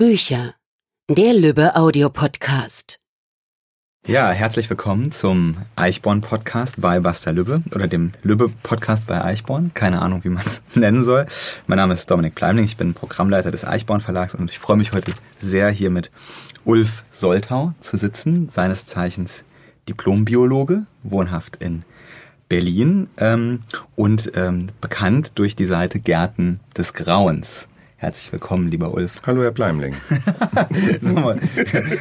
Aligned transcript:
Bücher. 0.00 0.54
Der 1.10 1.34
Lübbe 1.34 1.76
Audiopodcast. 1.76 2.98
Ja, 4.06 4.30
herzlich 4.30 4.70
willkommen 4.70 5.12
zum 5.12 5.58
Eichborn 5.76 6.22
Podcast 6.22 6.80
bei 6.80 7.00
Basta 7.00 7.32
Lübbe 7.32 7.62
oder 7.74 7.86
dem 7.86 8.12
Lübbe 8.22 8.48
Podcast 8.62 9.06
bei 9.06 9.22
Eichborn. 9.22 9.72
Keine 9.74 10.00
Ahnung, 10.00 10.24
wie 10.24 10.30
man 10.30 10.42
es 10.42 10.62
nennen 10.74 11.04
soll. 11.04 11.26
Mein 11.66 11.76
Name 11.76 11.92
ist 11.92 12.10
Dominik 12.10 12.34
Pleimling, 12.34 12.64
ich 12.64 12.78
bin 12.78 12.94
Programmleiter 12.94 13.50
des 13.50 13.66
Eichborn 13.66 14.00
Verlags 14.00 14.34
und 14.34 14.50
ich 14.50 14.58
freue 14.58 14.78
mich 14.78 14.94
heute 14.94 15.12
sehr 15.38 15.68
hier 15.68 15.90
mit 15.90 16.10
Ulf 16.64 17.02
Soltau 17.12 17.74
zu 17.80 17.98
sitzen, 17.98 18.48
seines 18.48 18.86
Zeichens 18.86 19.44
Diplombiologe, 19.86 20.86
wohnhaft 21.02 21.56
in 21.56 21.82
Berlin 22.48 23.10
ähm, 23.18 23.60
und 23.96 24.32
ähm, 24.34 24.68
bekannt 24.80 25.32
durch 25.34 25.56
die 25.56 25.66
Seite 25.66 26.00
Gärten 26.00 26.60
des 26.74 26.94
Grauens. 26.94 27.68
Herzlich 28.00 28.32
willkommen, 28.32 28.68
lieber 28.70 28.94
Ulf. 28.94 29.20
Hallo, 29.26 29.42
Herr 29.42 29.50
Pleimling. 29.50 29.94
mal, 31.02 31.38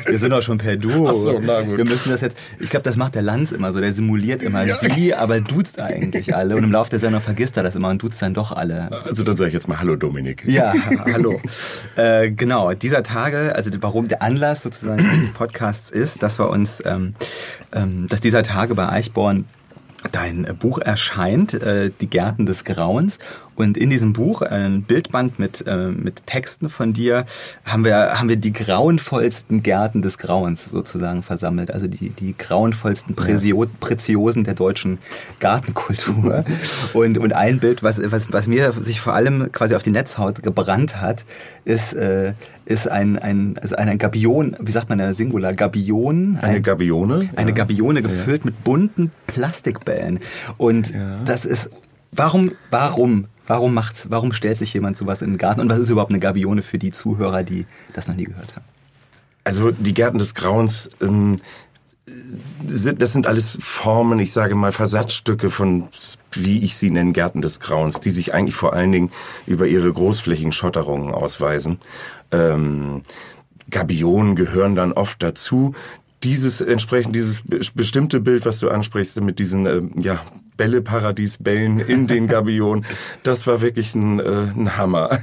wir 0.06 0.18
sind 0.18 0.32
auch 0.32 0.42
schon 0.42 0.58
per 0.58 0.78
Du. 0.78 1.10
Ach 1.10 1.16
so, 1.18 1.42
na 1.44 1.60
gut. 1.60 1.76
Wir 1.76 1.84
müssen 1.84 2.10
das 2.10 2.22
jetzt, 2.22 2.38
ich 2.58 2.70
glaube, 2.70 2.84
das 2.84 2.96
macht 2.96 3.16
der 3.16 3.22
Lanz 3.22 3.52
immer 3.52 3.74
so, 3.74 3.82
der 3.82 3.92
simuliert 3.92 4.42
immer 4.42 4.64
ja. 4.64 4.78
sie, 4.78 5.14
aber 5.14 5.42
duzt 5.42 5.78
eigentlich 5.78 6.34
alle. 6.34 6.56
Und 6.56 6.64
im 6.64 6.72
Laufe 6.72 6.90
der 6.90 7.00
Sendung 7.00 7.20
vergisst 7.20 7.58
er 7.58 7.64
das 7.64 7.76
immer 7.76 7.90
und 7.90 8.02
duzt 8.02 8.22
dann 8.22 8.34
doch 8.34 8.54
alle. 8.54 8.90
Also 9.04 9.24
dann 9.24 9.36
sage 9.36 9.50
ich 9.50 9.54
jetzt 9.54 9.68
mal 9.68 9.78
Hallo, 9.82 9.98
Dominik. 9.98 10.46
Ja, 10.48 10.74
hallo. 11.04 11.42
äh, 11.98 12.32
genau, 12.32 12.74
dieser 12.74 13.04
Tage, 13.04 13.54
also 13.54 13.70
warum 13.82 14.08
der 14.08 14.22
Anlass 14.22 14.64
sozusagen 14.64 15.06
dieses 15.16 15.32
Podcasts 15.32 15.92
ist, 15.92 16.24
dass 16.24 16.40
wir 16.40 16.50
uns, 16.50 16.82
ähm, 16.86 17.14
ähm, 17.74 18.08
dass 18.08 18.22
dieser 18.22 18.44
Tage 18.44 18.74
bei 18.74 18.88
Eichborn 18.88 19.44
dein 20.12 20.48
Buch 20.60 20.80
erscheint, 20.80 21.54
äh, 21.54 21.92
Die 22.00 22.10
Gärten 22.10 22.46
des 22.46 22.64
Grauens. 22.64 23.20
Und 23.60 23.76
in 23.76 23.90
diesem 23.90 24.14
Buch, 24.14 24.42
ein 24.42 24.84
Bildband 24.84 25.38
mit, 25.38 25.68
äh, 25.68 25.90
mit 25.90 26.26
Texten 26.26 26.70
von 26.70 26.94
dir, 26.94 27.26
haben 27.66 27.84
wir, 27.84 28.18
haben 28.18 28.30
wir 28.30 28.38
die 28.38 28.54
grauenvollsten 28.54 29.64
Gärten 29.64 30.02
des 30.02 30.18
Grauens 30.18 30.64
sozusagen 30.64 31.24
versammelt. 31.24 31.70
Also 31.70 31.88
die, 31.88 32.10
die 32.12 32.38
grauenvollsten 32.38 33.16
Präzio 33.16 33.66
Preziosen 33.82 34.46
der 34.46 34.54
deutschen 34.54 35.00
Gartenkultur. 35.42 36.46
und, 36.94 37.18
und 37.18 37.34
ein 37.34 37.60
Bild, 37.60 37.84
was, 37.84 38.00
was, 38.10 38.32
was 38.32 38.48
mir 38.48 38.72
sich 38.80 39.02
vor 39.02 39.14
allem 39.14 39.52
quasi 39.52 39.76
auf 39.76 39.84
die 39.84 39.92
Netzhaut 39.92 40.42
gebrannt 40.42 41.02
hat, 41.02 41.26
ist, 41.66 41.94
äh, 41.94 42.32
ist 42.64 42.88
ein, 42.88 43.20
ein, 43.20 43.58
also 43.62 43.76
ein 43.76 43.98
Gabion, 43.98 44.56
wie 44.62 44.72
sagt 44.72 44.88
man 44.88 45.00
der 45.00 45.14
Singular? 45.14 45.54
Gabion? 45.54 46.38
Eine 46.42 46.56
ein, 46.56 46.64
Gabione? 46.64 47.30
Eine 47.36 47.50
ja. 47.50 47.56
Gabione 47.58 48.02
gefüllt 48.02 48.44
ja. 48.44 48.46
mit 48.46 48.64
bunten 48.64 49.12
Plastikbällen. 49.28 50.22
Und 50.58 50.92
ja. 50.92 51.18
das 51.26 51.44
ist, 51.44 51.70
warum, 52.12 52.52
warum 52.70 53.28
Warum 53.50 53.74
macht, 53.74 54.12
warum 54.12 54.32
stellt 54.32 54.60
sich 54.60 54.76
jemand 54.76 54.96
sowas 54.96 55.24
in 55.24 55.32
den 55.32 55.38
Garten? 55.40 55.60
Und 55.60 55.70
was 55.70 55.80
ist 55.80 55.90
überhaupt 55.90 56.12
eine 56.12 56.20
Gabione 56.20 56.62
für 56.62 56.78
die 56.78 56.92
Zuhörer, 56.92 57.42
die 57.42 57.66
das 57.94 58.08
noch 58.08 58.14
nie 58.14 58.26
gehört 58.26 58.56
haben? 58.56 58.66
Also 59.44 59.72
die 59.72 59.96
Gärten 59.96 60.20
des 60.20 60.36
Grauens, 60.36 60.92
ähm, 61.02 61.38
das 62.62 63.14
sind 63.14 63.26
alles 63.26 63.58
Formen, 63.60 64.20
ich 64.20 64.34
sage 64.34 64.54
mal 64.54 64.72
Versatzstücke 64.72 65.50
von, 65.50 65.88
wie 66.34 66.64
ich 66.64 66.76
sie 66.76 66.92
nenne, 66.92 67.12
Gärten 67.12 67.42
des 67.42 67.60
Grauens, 67.60 68.00
die 68.00 68.12
sich 68.12 68.36
eigentlich 68.36 68.54
vor 68.54 68.74
allen 68.74 68.92
Dingen 68.92 69.12
über 69.48 69.66
ihre 69.66 69.92
großflächigen 69.92 70.52
Schotterungen 70.52 71.12
ausweisen. 71.12 71.80
Ähm, 72.32 73.02
Gabionen 73.72 74.36
gehören 74.36 74.76
dann 74.76 74.92
oft 74.92 75.24
dazu 75.24 75.74
dieses 76.22 76.62
entsprechend 76.62 77.16
dieses 77.16 77.42
bestimmte 77.74 78.20
Bild, 78.20 78.46
was 78.46 78.60
du 78.60 78.70
ansprichst, 78.70 79.20
mit 79.22 79.40
diesen 79.40 79.66
äh, 79.66 79.82
ja 80.00 80.20
Bälleparadiesbällen 80.60 81.80
in 81.80 82.08
den 82.08 82.28
Gabionen, 82.34 82.86
das 83.24 83.48
war 83.48 83.62
wirklich 83.62 83.96
ein, 83.96 84.20
äh, 84.20 84.24
ein 84.56 84.78
Hammer. 84.78 85.20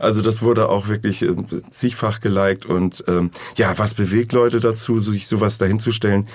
Also 0.00 0.20
das 0.20 0.42
wurde 0.42 0.68
auch 0.68 0.88
wirklich 0.88 1.22
äh, 1.22 1.36
zigfach 1.70 2.20
geliked 2.20 2.66
und 2.66 3.04
ähm, 3.06 3.30
ja, 3.56 3.78
was 3.78 3.94
bewegt 3.94 4.32
Leute 4.32 4.58
dazu, 4.58 4.98
sich 4.98 5.28
sowas 5.28 5.58
dahinzustellen? 5.58 6.28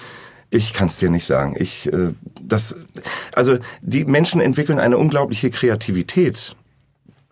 Ich 0.49 0.73
kann 0.73 0.87
es 0.87 0.97
dir 0.97 1.09
nicht 1.09 1.25
sagen. 1.25 1.55
Ich 1.59 1.91
äh, 1.91 2.13
das 2.41 2.77
also 3.33 3.57
die 3.81 4.05
Menschen 4.05 4.39
entwickeln 4.39 4.79
eine 4.79 4.97
unglaubliche 4.97 5.49
Kreativität 5.49 6.55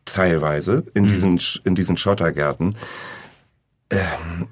teilweise 0.04 0.84
in 0.94 1.06
mhm. 1.06 1.08
diesen 1.08 1.40
in 1.64 1.76
diesen 1.76 1.96
Schottergärten. 1.96 2.76
Ähm, 3.90 4.48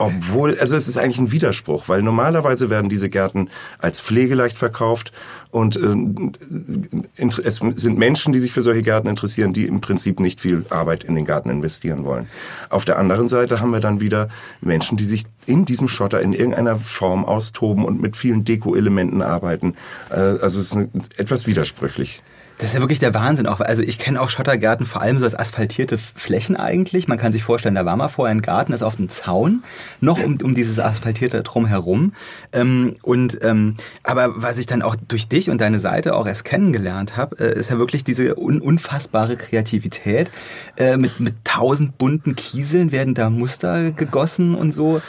obwohl, 0.00 0.56
also 0.60 0.76
es 0.76 0.86
ist 0.86 0.96
eigentlich 0.96 1.18
ein 1.18 1.32
Widerspruch, 1.32 1.88
weil 1.88 2.02
normalerweise 2.02 2.70
werden 2.70 2.88
diese 2.88 3.10
Gärten 3.10 3.50
als 3.78 4.00
pflegeleicht 4.00 4.56
verkauft 4.56 5.10
und 5.50 5.76
äh, 5.76 7.42
es 7.42 7.56
sind 7.56 7.98
Menschen, 7.98 8.32
die 8.32 8.38
sich 8.38 8.52
für 8.52 8.62
solche 8.62 8.82
Gärten 8.82 9.08
interessieren, 9.08 9.52
die 9.52 9.66
im 9.66 9.80
Prinzip 9.80 10.20
nicht 10.20 10.40
viel 10.40 10.64
Arbeit 10.70 11.02
in 11.02 11.16
den 11.16 11.24
Garten 11.24 11.50
investieren 11.50 12.04
wollen. 12.04 12.28
Auf 12.70 12.84
der 12.84 12.96
anderen 12.96 13.26
Seite 13.26 13.60
haben 13.60 13.72
wir 13.72 13.80
dann 13.80 14.00
wieder 14.00 14.28
Menschen, 14.60 14.96
die 14.96 15.04
sich 15.04 15.24
in 15.46 15.64
diesem 15.64 15.88
Schotter 15.88 16.20
in 16.20 16.32
irgendeiner 16.32 16.76
Form 16.76 17.24
austoben 17.24 17.84
und 17.84 18.00
mit 18.00 18.16
vielen 18.16 18.44
Deko-Elementen 18.44 19.20
arbeiten. 19.20 19.74
Äh, 20.10 20.14
also 20.14 20.60
es 20.60 20.72
ist 20.72 21.18
etwas 21.18 21.48
widersprüchlich. 21.48 22.22
Das 22.58 22.70
ist 22.70 22.74
ja 22.74 22.80
wirklich 22.80 22.98
der 22.98 23.14
Wahnsinn 23.14 23.46
auch. 23.46 23.60
Also 23.60 23.82
ich 23.82 24.00
kenne 24.00 24.20
auch 24.20 24.28
Schottergärten 24.28 24.84
vor 24.84 25.00
allem 25.00 25.18
so 25.18 25.24
als 25.24 25.36
asphaltierte 25.36 25.96
Flächen 25.96 26.56
eigentlich. 26.56 27.06
Man 27.06 27.16
kann 27.16 27.32
sich 27.32 27.44
vorstellen, 27.44 27.76
da 27.76 27.84
war 27.84 27.96
mal 27.96 28.08
vorher 28.08 28.34
ein 28.34 28.42
Garten, 28.42 28.72
ist 28.72 28.82
auf 28.82 28.96
dem 28.96 29.08
Zaun, 29.08 29.62
noch 30.00 30.22
um, 30.22 30.38
um 30.42 30.54
dieses 30.54 30.80
asphaltierte 30.80 31.44
drumherum. 31.44 32.12
Ähm, 32.52 32.96
und 33.02 33.38
ähm, 33.42 33.76
aber 34.02 34.42
was 34.42 34.58
ich 34.58 34.66
dann 34.66 34.82
auch 34.82 34.96
durch 34.96 35.28
dich 35.28 35.50
und 35.50 35.60
deine 35.60 35.78
Seite 35.78 36.16
auch 36.16 36.26
erst 36.26 36.44
kennengelernt 36.44 37.16
habe, 37.16 37.38
äh, 37.38 37.56
ist 37.56 37.70
ja 37.70 37.78
wirklich 37.78 38.02
diese 38.02 38.36
un 38.36 38.60
unfassbare 38.60 39.36
Kreativität. 39.36 40.30
Äh, 40.76 40.96
mit, 40.96 41.20
mit 41.20 41.34
tausend 41.44 41.96
bunten 41.96 42.34
Kieseln 42.34 42.90
werden 42.90 43.14
da 43.14 43.30
Muster 43.30 43.92
gegossen 43.92 44.56
und 44.56 44.72
so. 44.72 45.00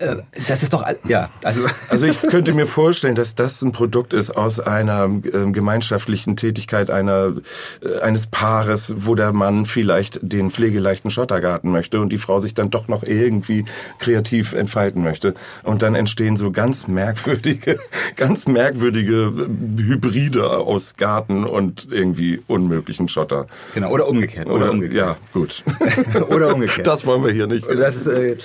Äh, 0.00 0.16
das 0.48 0.62
ist 0.62 0.72
doch, 0.72 0.84
ja, 1.06 1.30
also. 1.42 1.62
Also 1.88 2.06
ich 2.06 2.20
könnte 2.22 2.52
mir 2.54 2.66
vorstellen, 2.66 3.14
dass 3.14 3.36
das 3.36 3.62
ein 3.62 3.70
Produkt 3.70 4.12
ist 4.14 4.36
aus 4.36 4.58
einer 4.58 5.04
äh, 5.04 5.50
gemeinschaftlichen 5.52 6.34
Tätigkeit 6.36 6.90
einer, 6.90 7.34
äh, 7.80 8.00
eines 8.00 8.26
Paares, 8.26 8.94
wo 8.96 9.14
der 9.14 9.32
Mann 9.32 9.64
vielleicht 9.64 10.18
den 10.22 10.50
pflegeleichten 10.50 11.10
Schottergarten 11.10 11.70
möchte 11.70 12.00
und 12.00 12.10
die 12.10 12.18
Frau 12.18 12.40
sich 12.40 12.54
dann 12.54 12.70
doch 12.70 12.88
noch 12.88 13.04
irgendwie 13.04 13.64
kreativ 14.00 14.54
entfalten 14.54 15.04
möchte. 15.04 15.34
Und 15.62 15.82
dann 15.82 15.94
entstehen 15.94 16.36
so 16.36 16.50
ganz 16.50 16.88
merkwürdige, 16.88 17.78
ganz 18.16 18.46
merkwürdige 18.46 19.32
Hybride 19.76 20.50
aus 20.50 20.96
Garten 20.96 21.44
und 21.44 21.86
irgendwie 21.90 22.42
unmöglichen 22.48 23.06
Schotter. 23.06 23.46
Genau, 23.74 23.90
oder 23.90 24.08
umgekehrt. 24.08 24.46
Oder, 24.46 24.56
oder 24.56 24.70
umgekehrt. 24.72 24.96
Ja, 24.96 25.16
gut. 25.32 25.62
oder 26.28 26.54
umgekehrt. 26.54 26.86
Das 26.86 27.06
wollen 27.06 27.22
wir 27.22 27.30
hier 27.30 27.46
nicht. 27.46 27.66
Das 27.68 27.94
ist, 27.94 28.06
äh, 28.08 28.36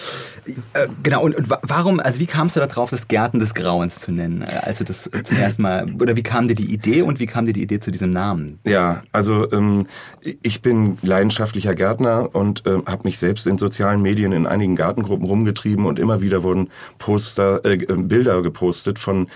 äh, 0.74 0.88
genau, 1.04 1.24
und, 1.24 1.36
und 1.36 1.50
warum, 1.50 2.00
also 2.00 2.20
wie 2.20 2.26
kamst 2.26 2.56
du 2.56 2.60
darauf, 2.60 2.90
das 2.90 3.08
Gärten 3.08 3.40
des 3.40 3.54
Grauens 3.54 4.00
zu 4.00 4.12
nennen, 4.12 4.42
äh, 4.42 4.62
als 4.64 4.80
du 4.80 4.84
das 4.84 5.10
zum 5.24 5.38
ersten 5.38 5.62
Mal, 5.62 5.94
oder 6.00 6.16
wie 6.16 6.24
kam 6.24 6.48
dir 6.48 6.56
die 6.56 6.72
Idee 6.74 7.02
und 7.02 7.20
wie 7.20 7.28
kam 7.28 7.46
dir 7.46 7.54
die 7.54 7.62
Idee 7.62 7.80
zu 7.80 7.92
diesem 7.92 8.12
Namen? 8.12 8.60
Ja, 8.64 9.04
also 9.12 9.52
ähm, 9.52 9.88
ich 10.22 10.62
bin 10.62 10.98
leidenschaftlicher 11.02 11.76
Gärtner 11.76 12.30
und 12.34 12.66
äh, 12.66 12.80
habe 12.86 13.04
mich 13.04 13.18
selbst 13.18 13.48
in 13.48 13.58
sozialen 13.58 14.02
Medien 14.02 14.32
in 14.32 14.46
einigen 14.46 14.76
Gartengruppen 14.76 15.26
rumgetrieben 15.26 15.86
und 15.86 16.00
immer 16.00 16.22
wieder 16.22 16.44
wurden 16.44 16.70
Poster, 16.98 17.64
äh, 17.66 17.74
äh 17.74 17.96
Bilder 18.10 18.42
gepostet 18.42 19.00
von 19.00 19.28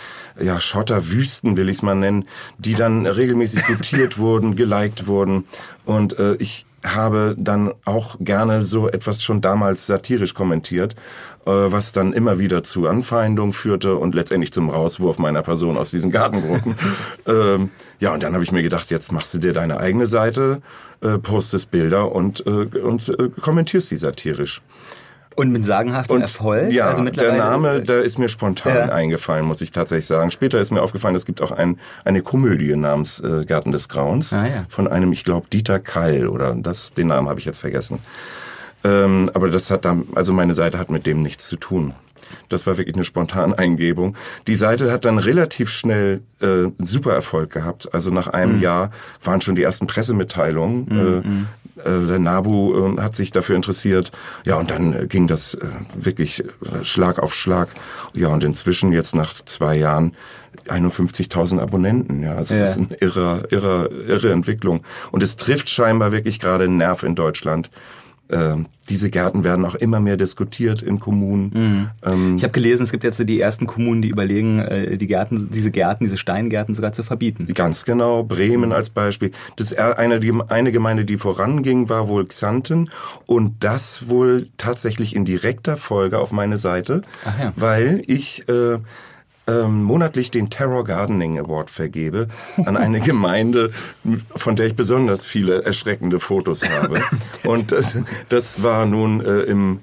ja, 0.41 0.59
Schotterwüsten, 0.59 1.57
will 1.57 1.69
ich 1.69 1.77
es 1.77 1.81
mal 1.83 1.95
nennen, 1.95 2.25
die 2.57 2.75
dann 2.75 3.05
regelmäßig 3.05 3.65
gutiert 3.65 4.17
wurden, 4.17 4.55
geliked 4.55 5.07
wurden 5.07 5.45
und 5.85 6.17
äh, 6.17 6.35
ich 6.35 6.65
habe 6.83 7.35
dann 7.37 7.73
auch 7.85 8.17
gerne 8.19 8.63
so 8.63 8.89
etwas 8.89 9.23
schon 9.23 9.41
damals 9.41 9.87
satirisch 9.87 10.33
kommentiert, 10.33 10.95
äh, 11.45 11.51
was 11.51 11.91
dann 11.91 12.13
immer 12.13 12.39
wieder 12.39 12.63
zu 12.63 12.87
Anfeindung 12.87 13.53
führte 13.53 13.95
und 13.95 14.15
letztendlich 14.15 14.51
zum 14.51 14.69
Rauswurf 14.69 15.17
meiner 15.17 15.41
Person 15.41 15.77
aus 15.77 15.91
diesen 15.91 16.11
Gartengruppen. 16.11 16.75
ähm, 17.27 17.69
ja, 17.99 18.13
und 18.13 18.23
dann 18.23 18.33
habe 18.33 18.43
ich 18.43 18.51
mir 18.51 18.63
gedacht, 18.63 18.91
jetzt 18.91 19.11
machst 19.11 19.33
du 19.33 19.37
dir 19.37 19.53
deine 19.53 19.79
eigene 19.79 20.07
Seite, 20.07 20.61
äh, 21.01 21.17
postest 21.17 21.71
Bilder 21.71 22.11
und, 22.11 22.45
äh, 22.45 22.79
und 22.79 23.09
äh, 23.09 23.29
kommentierst 23.41 23.91
die 23.91 23.97
satirisch. 23.97 24.61
Und 25.35 25.51
mit 25.51 25.65
sagenhaftem 25.65 26.17
und, 26.17 26.21
Erfolg? 26.21 26.71
Ja, 26.71 26.89
also 26.89 27.03
der 27.03 27.33
Name, 27.33 27.81
da 27.81 27.99
ist 27.99 28.19
mir 28.19 28.29
spontan 28.29 28.89
ja. 28.89 28.93
eingefallen, 28.93 29.45
muss 29.45 29.61
ich 29.61 29.71
tatsächlich 29.71 30.05
sagen. 30.05 30.31
Später 30.31 30.59
ist 30.59 30.71
mir 30.71 30.81
aufgefallen, 30.81 31.15
es 31.15 31.25
gibt 31.25 31.41
auch 31.41 31.51
ein, 31.51 31.79
eine 32.05 32.21
Komödie 32.21 32.75
namens 32.75 33.19
äh, 33.19 33.45
Garten 33.45 33.71
des 33.71 33.89
Grauens 33.89 34.33
ah, 34.33 34.45
ja. 34.45 34.65
von 34.69 34.87
einem, 34.87 35.11
ich 35.11 35.23
glaube, 35.23 35.47
Dieter 35.51 35.79
Kall 35.79 36.27
oder 36.27 36.55
das, 36.55 36.91
den 36.91 37.07
Namen 37.07 37.29
habe 37.29 37.39
ich 37.39 37.45
jetzt 37.45 37.59
vergessen. 37.59 37.99
Ähm, 38.83 39.29
aber 39.33 39.49
das 39.49 39.71
hat 39.71 39.85
dann, 39.85 40.03
also 40.15 40.33
meine 40.33 40.53
Seite 40.53 40.77
hat 40.77 40.89
mit 40.89 41.05
dem 41.05 41.21
nichts 41.21 41.47
zu 41.47 41.55
tun. 41.55 41.93
Das 42.49 42.67
war 42.67 42.77
wirklich 42.77 42.95
eine 42.95 43.03
spontane 43.03 43.57
Eingebung. 43.57 44.15
Die 44.47 44.55
Seite 44.55 44.91
hat 44.91 45.05
dann 45.05 45.17
relativ 45.17 45.69
schnell 45.69 46.21
äh, 46.39 46.69
super 46.79 47.13
Erfolg 47.13 47.51
gehabt. 47.51 47.93
Also 47.93 48.09
nach 48.09 48.27
einem 48.27 48.57
mhm. 48.57 48.61
Jahr 48.61 48.91
waren 49.23 49.41
schon 49.41 49.55
die 49.55 49.63
ersten 49.63 49.87
Pressemitteilungen. 49.87 50.85
Mhm. 50.85 50.99
Äh, 50.99 51.27
mhm. 51.27 51.47
äh, 52.03 52.07
der 52.07 52.19
NABU 52.19 52.97
äh, 52.97 53.01
hat 53.01 53.15
sich 53.15 53.31
dafür 53.31 53.55
interessiert. 53.55 54.11
Ja, 54.45 54.55
und 54.55 54.71
dann 54.71 54.93
äh, 54.93 55.07
ging 55.07 55.27
das 55.27 55.55
äh, 55.55 55.67
wirklich 55.95 56.43
Schlag 56.83 57.19
auf 57.19 57.33
Schlag. 57.33 57.69
Ja, 58.13 58.27
und 58.27 58.43
inzwischen 58.43 58.91
jetzt 58.91 59.15
nach 59.15 59.33
zwei 59.45 59.75
Jahren 59.75 60.15
51.000 60.67 61.59
Abonnenten. 61.59 62.23
Ja, 62.23 62.35
das 62.35 62.49
ja. 62.49 62.63
ist 62.63 62.77
eine 62.77 62.87
irre, 62.99 63.47
irre, 63.49 63.89
irre 64.07 64.31
Entwicklung. 64.31 64.83
Und 65.11 65.23
es 65.23 65.35
trifft 65.35 65.69
scheinbar 65.69 66.11
wirklich 66.11 66.39
gerade 66.39 66.65
einen 66.65 66.77
Nerv 66.77 67.03
in 67.03 67.15
Deutschland 67.15 67.69
äh, 68.33 68.55
diese 68.89 69.09
Gärten 69.09 69.43
werden 69.43 69.65
auch 69.65 69.75
immer 69.75 69.99
mehr 69.99 70.17
diskutiert 70.17 70.81
in 70.81 70.99
Kommunen. 70.99 71.51
Mhm. 71.53 71.89
Ähm, 72.03 72.35
ich 72.35 72.43
habe 72.43 72.51
gelesen, 72.51 72.83
es 72.83 72.91
gibt 72.91 73.03
jetzt 73.03 73.23
die 73.27 73.39
ersten 73.39 73.67
Kommunen, 73.67 74.01
die 74.01 74.09
überlegen, 74.09 74.59
äh, 74.59 74.97
die 74.97 75.07
Gärten, 75.07 75.49
diese 75.51 75.71
Gärten, 75.71 76.03
diese 76.03 76.17
Steingärten 76.17 76.75
sogar 76.75 76.91
zu 76.91 77.03
verbieten. 77.03 77.47
Ganz 77.53 77.85
genau. 77.85 78.23
Bremen 78.23 78.73
als 78.73 78.89
Beispiel. 78.89 79.31
Das 79.55 79.73
eine, 79.73 80.19
eine 80.49 80.71
Gemeinde, 80.71 81.05
die 81.05 81.17
voranging, 81.17 81.89
war 81.89 82.07
wohl 82.07 82.25
Xanten 82.25 82.89
und 83.25 83.63
das 83.63 84.09
wohl 84.09 84.49
tatsächlich 84.57 85.15
in 85.15 85.25
direkter 85.25 85.77
Folge 85.77 86.19
auf 86.19 86.31
meine 86.31 86.57
Seite, 86.57 87.03
ja. 87.25 87.53
weil 87.55 88.01
ich 88.07 88.47
äh, 88.49 88.79
ähm, 89.47 89.83
monatlich 89.83 90.31
den 90.31 90.49
Terror 90.49 90.83
Gardening 90.83 91.39
Award 91.39 91.69
vergebe 91.69 92.27
an 92.65 92.77
eine 92.77 92.99
Gemeinde, 93.01 93.71
von 94.35 94.55
der 94.55 94.67
ich 94.67 94.75
besonders 94.75 95.25
viele 95.25 95.63
erschreckende 95.63 96.19
Fotos 96.19 96.63
habe. 96.67 97.01
Und 97.43 97.71
das, 97.71 97.97
das 98.29 98.63
war 98.63 98.85
nun 98.85 99.21
äh, 99.21 99.41
im, 99.41 99.79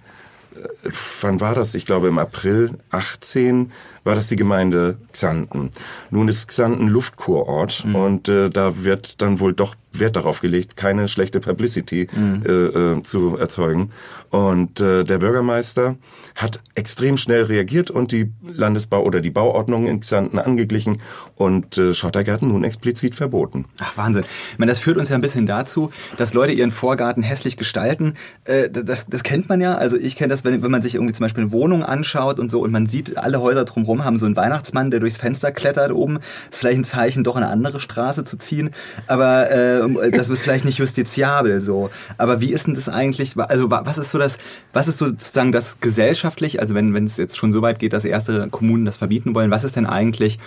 äh, 0.55 0.91
wann 1.21 1.41
war 1.41 1.55
das? 1.55 1.75
Ich 1.75 1.87
glaube 1.87 2.09
im 2.09 2.19
April 2.19 2.79
18 2.91 3.73
war 4.05 4.15
das 4.15 4.29
die 4.29 4.37
Gemeinde 4.37 4.99
Xanten. 5.13 5.71
Nun 6.11 6.29
ist 6.29 6.49
Xanten 6.49 6.89
Luftkurort 6.89 7.85
mhm. 7.85 7.95
und 7.95 8.29
äh, 8.29 8.51
da 8.51 8.85
wird 8.85 9.21
dann 9.21 9.41
wohl 9.41 9.53
doch 9.53 9.75
Wert 9.93 10.17
darauf 10.17 10.41
gelegt, 10.41 10.77
keine 10.77 11.09
schlechte 11.09 11.41
Publicity 11.41 12.09
mhm. 12.13 12.43
äh, 12.47 12.51
äh, 12.51 13.03
zu 13.03 13.37
erzeugen. 13.37 13.91
Und 14.31 14.81
äh, 14.81 15.03
der 15.03 15.19
Bürgermeister 15.19 15.97
hat 16.37 16.61
extrem 16.77 17.17
schnell 17.17 17.45
reagiert 17.45 17.91
und 17.91 18.13
die 18.13 18.33
Landesbau- 18.47 19.03
oder 19.03 19.21
die 19.21 19.31
Bauordnung 19.31 19.89
in 19.89 20.01
Xanten 20.01 20.39
angeglichen 20.39 21.01
und 21.35 21.77
äh, 21.77 21.95
Schottergärten 21.95 22.49
nun 22.49 22.63
explizit 22.63 23.17
verboten. 23.17 23.65
Ach 23.81 23.97
Wahnsinn. 23.97 24.25
Ich 24.53 24.59
meine, 24.59 24.71
das 24.71 24.79
führt 24.79 24.97
uns 24.97 25.09
ja 25.09 25.17
ein 25.17 25.21
bisschen 25.21 25.47
dazu, 25.47 25.91
dass 26.17 26.35
Leute 26.35 26.53
ihren 26.53 26.71
Vorgarten 26.71 27.25
hässlich 27.25 27.57
gestalten. 27.57 28.15
Äh, 28.45 28.71
das, 28.71 29.07
das 29.07 29.25
kennt 29.25 29.49
man 29.49 29.61
ja. 29.61 29.75
Also 29.75 29.97
ich 29.97 30.15
kenne 30.15 30.29
das, 30.29 30.45
wenn, 30.45 30.63
wenn 30.63 30.71
man 30.71 30.83
sich 30.83 30.95
irgendwie 30.95 31.15
zum 31.15 31.25
Beispiel 31.25 31.43
eine 31.43 31.53
Wohnung 31.53 31.83
anschaut 31.83 32.39
und 32.39 32.51
so 32.51 32.61
und 32.61 32.71
man 32.71 32.87
sieht 32.87 33.19
alle 33.19 33.41
Häuser 33.41 33.65
drumherum 33.65 33.90
haben 33.99 34.19
so 34.19 34.27
einen 34.27 34.37
Weihnachtsmann, 34.37 34.91
der 34.91 35.01
durchs 35.01 35.17
Fenster 35.17 35.53
klettert 35.53 35.93
oben. 35.93 36.19
Ist 36.51 36.59
vielleicht 36.59 36.79
ein 36.79 36.85
Zeichen, 36.85 37.25
doch 37.25 37.37
eine 37.37 37.49
andere 37.49 37.81
Straße 37.81 38.25
zu 38.25 38.37
ziehen. 38.37 38.71
Aber 39.07 39.51
äh, 39.51 40.11
das 40.13 40.29
ist 40.29 40.43
vielleicht 40.43 40.65
nicht 40.65 40.79
justiziabel 40.79 41.61
so. 41.61 41.91
Aber 42.19 42.41
wie 42.41 42.53
ist 42.53 42.67
denn 42.67 42.75
das 42.75 42.89
eigentlich? 42.89 43.37
Also 43.37 43.71
was 43.71 43.99
ist 43.99 44.11
so 44.11 44.19
das, 44.19 44.39
was 44.73 44.89
ist 44.89 44.99
sozusagen 44.99 45.53
das 45.53 45.81
gesellschaftlich, 45.81 46.61
also 46.61 46.75
wenn 46.75 46.95
wenn 46.95 47.05
es 47.05 47.17
jetzt 47.17 47.37
schon 47.37 47.53
so 47.53 47.63
weit 47.63 47.79
geht, 47.79 47.93
dass 47.93 48.05
erste 48.05 48.49
Kommunen 48.49 48.85
das 48.85 48.99
verbieten 48.99 49.35
wollen, 49.35 49.51
was 49.51 49.65
ist 49.65 49.77
denn 49.77 49.87
eigentlich 49.87 50.39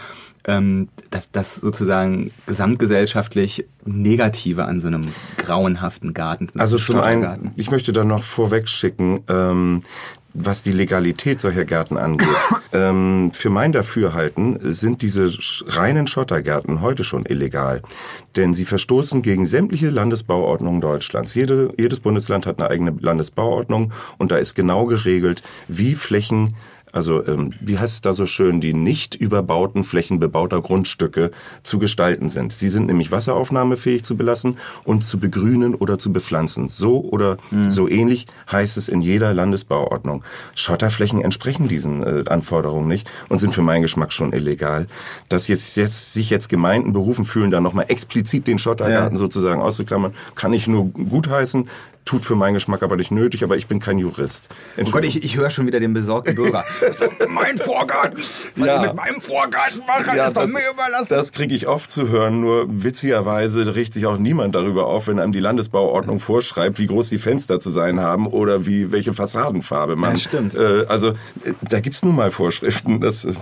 ähm, 0.46 0.90
das, 1.10 1.32
das 1.32 1.56
sozusagen 1.56 2.32
gesamtgesellschaftlich 2.46 3.66
Negative 3.86 4.66
an 4.66 4.80
so 4.80 4.88
einem 4.88 5.02
grauenhaften 5.38 6.14
Garten? 6.14 6.48
Also 6.58 6.78
zum 6.78 7.00
einen, 7.00 7.52
ich 7.56 7.72
möchte 7.72 7.94
da 7.94 8.04
noch 8.04 8.24
vorweg 8.24 8.68
schicken, 8.70 9.24
ähm, 9.28 9.84
was 10.34 10.64
die 10.64 10.72
Legalität 10.72 11.40
solcher 11.40 11.66
Gärten 11.66 11.98
angeht. 11.98 12.28
ähm, 12.74 13.32
für 13.34 13.50
mein 13.50 13.72
Dafürhalten 13.72 14.60
sind 14.62 15.02
diese 15.02 15.32
reinen 15.68 16.08
Schottergärten 16.08 16.82
heute 16.82 17.04
schon 17.04 17.26
illegal. 17.26 17.82
Denn 18.36 18.54
sie 18.54 18.66
verstoßen 18.66 19.22
gegen 19.22 19.46
sämtliche 19.46 19.90
Landesbauordnungen 19.90 20.82
Deutschlands. 20.82 21.36
Jede, 21.36 21.74
jedes 21.78 22.00
Bundesland 22.00 22.46
hat 22.46 22.60
eine 22.60 22.70
eigene 22.70 22.96
Landesbauordnung 23.00 23.94
und 24.18 24.32
da 24.32 24.38
ist 24.38 24.56
genau 24.56 24.86
geregelt, 24.86 25.44
wie 25.68 25.94
Flächen 25.94 26.56
also 26.94 27.26
ähm, 27.26 27.54
wie 27.60 27.80
heißt 27.80 27.96
es 27.96 28.02
da 28.02 28.14
so 28.14 28.28
schön, 28.28 28.62
die 28.62 28.74
nicht 28.74 29.16
überbauten 29.16 29.84
Flächen 29.84 30.20
bebauter 30.20 30.62
Grundstücke 30.62 31.32
zu 31.64 31.80
gestalten 31.80 32.30
sind. 32.30 32.54
Sie 32.54 32.70
sind 32.70 32.86
nämlich 32.86 33.12
wasseraufnahmefähig 33.12 34.04
zu 34.04 34.16
belassen 34.16 34.58
und 34.84 35.04
zu 35.04 35.20
begrünen 35.20 35.74
oder 35.74 35.98
zu 35.98 36.14
bepflanzen. 36.14 36.70
So 36.70 37.02
oder 37.02 37.38
mhm. 37.50 37.72
so 37.72 37.90
ähnlich 37.90 38.28
heißt 38.52 38.78
es 38.78 38.90
in 38.90 39.02
jeder 39.02 39.34
Landesbauordnung. 39.34 40.24
Schotterflächen 40.54 41.22
entsprechen 41.22 41.68
diesen 41.68 42.04
äh, 42.04 42.24
Anforderungen 42.30 42.88
nicht 42.88 43.10
und 43.28 43.40
sind 43.40 43.56
für 43.56 43.64
meinen 43.64 43.82
Geschmack 43.82 44.14
schon 44.14 44.32
illegal. 44.32 44.86
Dass 45.30 45.48
jetzt, 45.48 45.76
jetzt 45.76 46.14
sich 46.14 46.30
jetzt 46.30 46.48
Gemeinden 46.48 46.94
berufen 46.94 47.26
fühlen, 47.26 47.50
da 47.50 47.60
nochmal 47.60 47.86
explizit 47.88 48.46
den 48.46 48.60
Schottergarten 48.60 49.16
ja. 49.16 49.20
sozusagen 49.20 49.62
auszuklammern, 49.62 50.14
kann 50.36 50.54
ich 50.54 50.68
nur 50.68 50.90
gutheißen 50.90 51.68
tut 52.06 52.26
für 52.26 52.36
meinen 52.36 52.54
Geschmack 52.54 52.84
aber 52.84 52.96
nicht 52.96 53.12
nötig, 53.12 53.44
aber 53.44 53.58
ich 53.58 53.68
bin 53.68 53.80
kein 53.80 53.98
Jurist. 53.98 54.50
Oh 54.78 54.90
Gott, 54.92 55.04
ich, 55.04 55.24
ich 55.24 55.38
höre 55.38 55.50
schon 55.50 55.68
wieder 55.68 55.80
den 55.80 55.94
besorgten 55.94 56.36
Bürger. 56.36 56.66
das 56.82 56.90
ist 56.90 57.02
doch 57.02 57.12
mein 57.30 57.58
Vorgarten. 57.58 58.20
Was 58.56 58.68
ja. 58.68 58.82
ich 58.82 58.88
mit 58.88 58.96
meinem 58.96 59.22
Vorgarten 59.22 59.82
mache, 59.88 60.16
ja, 60.16 60.28
ist 60.28 60.38
doch 60.38 60.48
mir 60.48 60.72
überlassen. 60.72 61.08
Das 61.10 61.32
kriege 61.32 61.56
ich 61.56 61.68
oft 61.68 61.90
zu 61.92 62.10
hören, 62.10 62.42
nur 62.42 62.66
witzigerweise 62.70 63.76
riecht 63.76 63.94
sich 63.94 64.06
auch 64.06 64.18
niemand 64.18 64.56
darüber 64.56 64.88
auf, 64.88 65.08
wenn 65.08 65.20
einem 65.20 65.32
die 65.32 65.40
Landesbauordnung 65.40 66.20
vorschreibt, 66.20 66.80
wie 66.80 66.88
groß 66.88 67.10
die 67.10 67.18
Fenster 67.18 67.60
zu 67.60 67.72
sein 67.72 68.00
haben 68.00 68.28
oder 68.28 68.66
wie 68.66 68.92
welche 68.92 69.14
Fassadenfarbe 69.14 69.96
man. 69.96 70.12
Ja, 70.12 70.18
stimmt. 70.18 70.56
Äh, 70.56 70.86
also 70.88 71.10
äh, 71.10 71.54
da 71.62 71.80
gibt's 71.80 72.04
nun 72.04 72.16
mal 72.16 72.32
Vorschriften. 72.32 73.00
Das, 73.00 73.26
äh, 73.26 73.34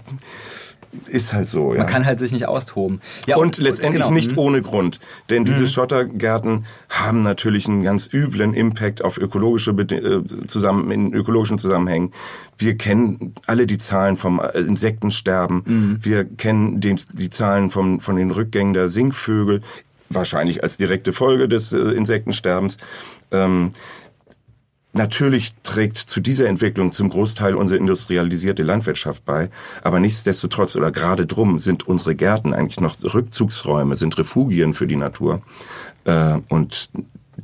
ist 1.08 1.34
halt 1.34 1.50
so, 1.50 1.74
ja. 1.74 1.80
Man 1.80 1.88
kann 1.88 2.06
halt 2.06 2.20
sich 2.20 2.32
nicht 2.32 2.48
austoben. 2.48 3.02
Ja, 3.26 3.38
und, 3.38 3.58
und 3.58 3.58
letztendlich 3.58 4.04
genau. 4.04 4.14
nicht 4.14 4.34
mhm. 4.34 4.38
ohne 4.38 4.62
Grund. 4.62 5.00
Denn 5.30 5.46
diese 5.46 5.62
mhm. 5.62 5.68
Schottergärten 5.68 6.66
haben 6.90 7.22
natürlich 7.22 7.68
einen 7.68 7.84
ganz 7.84 8.10
üblen 8.12 8.54
Impact 8.54 9.04
auf 9.04 9.18
ökologische 9.18 9.72
äh, 9.72 10.48
zusammen, 10.48 10.92
in 10.92 11.14
ökologischen 11.14 11.58
Zusammenhängen. 11.58 12.12
Wir 12.58 12.78
kennen 12.78 13.36
alle 13.48 13.68
die 13.68 13.78
Zahlen 13.78 14.18
vom 14.18 14.40
äh, 14.40 14.60
Insektensterben. 14.60 15.64
Mhm. 15.66 15.98
Wir 16.02 16.26
kennen 16.26 16.82
den, 16.82 17.00
die 17.14 17.30
Zahlen 17.30 17.70
vom, 17.70 18.00
von 18.00 18.16
den 18.16 18.32
Rückgängen 18.32 18.74
der 18.74 18.90
Singvögel 18.90 19.62
wahrscheinlich 20.10 20.64
als 20.64 20.78
direkte 20.78 21.14
Folge 21.14 21.48
des 21.48 21.72
äh, 21.74 21.78
Insektensterbens. 21.78 22.78
Ähm, 23.32 23.72
Natürlich 24.94 25.54
trägt 25.64 25.98
zu 25.98 26.20
dieser 26.20 26.48
Entwicklung 26.48 26.92
zum 26.92 27.10
Großteil 27.10 27.56
unsere 27.56 27.80
industrialisierte 27.80 28.64
Landwirtschaft 28.64 29.24
bei, 29.24 29.50
aber 29.84 30.02
nichtsdestotrotz 30.02 30.76
oder 30.76 30.92
gerade 30.92 31.26
drum 31.26 31.60
sind 31.60 31.88
unsere 31.88 32.14
Gärten 32.16 32.54
eigentlich 32.54 32.82
noch 32.82 32.96
Rückzugsräume, 33.02 33.96
sind 33.96 34.18
Refugien 34.18 34.74
für 34.74 34.88
die 34.88 34.98
Natur. 34.98 35.42
Äh, 36.04 36.40
und 36.50 36.90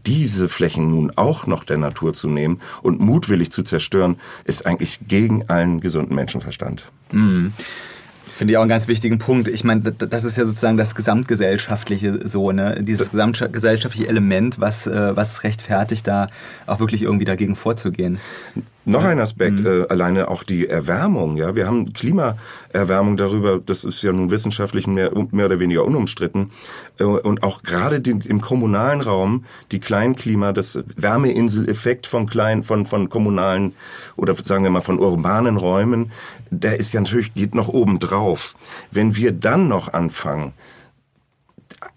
diese 0.05 0.49
Flächen 0.49 0.91
nun 0.91 1.11
auch 1.15 1.47
noch 1.47 1.63
der 1.63 1.77
Natur 1.77 2.13
zu 2.13 2.27
nehmen 2.27 2.59
und 2.81 2.99
mutwillig 2.99 3.51
zu 3.51 3.63
zerstören, 3.63 4.17
ist 4.43 4.65
eigentlich 4.65 4.99
gegen 5.07 5.49
allen 5.49 5.79
gesunden 5.79 6.15
Menschenverstand. 6.15 6.83
Mhm. 7.11 7.53
Finde 8.37 8.53
ich 8.53 8.57
auch 8.57 8.61
einen 8.61 8.69
ganz 8.69 8.87
wichtigen 8.87 9.17
Punkt. 9.17 9.47
Ich 9.47 9.63
meine, 9.63 9.81
das 9.81 10.23
ist 10.23 10.37
ja 10.37 10.45
sozusagen 10.45 10.77
das 10.77 10.93
gesamtgesellschaftliche 10.93 12.27
so, 12.27 12.51
ne? 12.51 12.83
Dieses 12.83 13.09
gesamtgesellschaftliche 13.09 14.07
Element, 14.07 14.59
was, 14.59 14.85
äh, 14.85 15.15
was 15.15 15.43
rechtfertigt, 15.43 16.05
da 16.05 16.29
auch 16.67 16.79
wirklich 16.79 17.01
irgendwie 17.01 17.25
dagegen 17.25 17.55
vorzugehen. 17.55 18.19
Noch 18.87 19.03
ein 19.03 19.19
Aspekt, 19.19 19.59
mhm. 19.59 19.65
äh, 19.65 19.85
alleine 19.89 20.29
auch 20.29 20.43
die 20.43 20.65
Erwärmung. 20.65 21.35
Ja, 21.35 21.57
wir 21.57 21.67
haben 21.67 21.91
Klimaerwärmung 21.91 23.17
darüber. 23.17 23.59
Das 23.59 23.83
ist 23.83 24.01
ja 24.01 24.13
nun 24.13 24.31
wissenschaftlich 24.31 24.87
mehr, 24.87 25.11
mehr 25.31 25.47
oder 25.47 25.59
weniger 25.59 25.83
unumstritten. 25.83 26.51
Äh, 26.97 27.03
und 27.03 27.43
auch 27.43 27.63
gerade 27.63 27.99
die, 27.99 28.11
im 28.11 28.39
kommunalen 28.39 29.01
Raum 29.01 29.43
die 29.73 29.81
Kleinklima, 29.81 30.53
das 30.53 30.79
Wärmeinseleffekt 30.95 32.07
von 32.07 32.27
kleinen, 32.27 32.63
von 32.63 32.85
von 32.85 33.09
kommunalen 33.09 33.73
oder 34.15 34.33
sagen 34.35 34.63
wir 34.63 34.71
mal 34.71 34.79
von 34.79 34.99
urbanen 34.99 35.57
Räumen, 35.57 36.13
der 36.49 36.79
ist 36.79 36.93
ja 36.93 37.01
natürlich 37.01 37.33
geht 37.33 37.55
noch 37.55 37.67
oben 37.67 37.99
drauf. 37.99 38.55
Wenn 38.89 39.17
wir 39.17 39.33
dann 39.33 39.67
noch 39.67 39.91
anfangen 39.91 40.53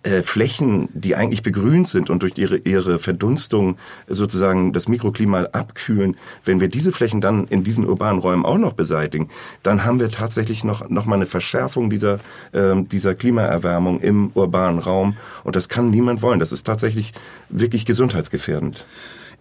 äh, 0.02 0.22
Flächen, 0.22 0.88
die 0.92 1.16
eigentlich 1.16 1.42
begrünt 1.42 1.88
sind 1.88 2.10
und 2.10 2.22
durch 2.22 2.36
ihre, 2.36 2.58
ihre 2.58 2.98
Verdunstung 2.98 3.76
sozusagen 4.08 4.72
das 4.72 4.88
Mikroklima 4.88 5.44
abkühlen, 5.52 6.16
wenn 6.44 6.60
wir 6.60 6.68
diese 6.68 6.92
Flächen 6.92 7.20
dann 7.20 7.46
in 7.46 7.64
diesen 7.64 7.86
urbanen 7.86 8.20
Räumen 8.20 8.44
auch 8.44 8.58
noch 8.58 8.74
beseitigen, 8.74 9.28
dann 9.62 9.84
haben 9.84 10.00
wir 10.00 10.10
tatsächlich 10.10 10.64
noch, 10.64 10.88
noch 10.90 11.06
mal 11.06 11.16
eine 11.16 11.26
Verschärfung 11.26 11.90
dieser, 11.90 12.20
äh, 12.52 12.82
dieser 12.82 13.14
Klimaerwärmung 13.14 14.00
im 14.00 14.30
urbanen 14.34 14.80
Raum. 14.80 15.16
Und 15.44 15.56
das 15.56 15.68
kann 15.68 15.90
niemand 15.90 16.22
wollen. 16.22 16.40
Das 16.40 16.52
ist 16.52 16.64
tatsächlich 16.64 17.12
wirklich 17.48 17.86
gesundheitsgefährdend. 17.86 18.84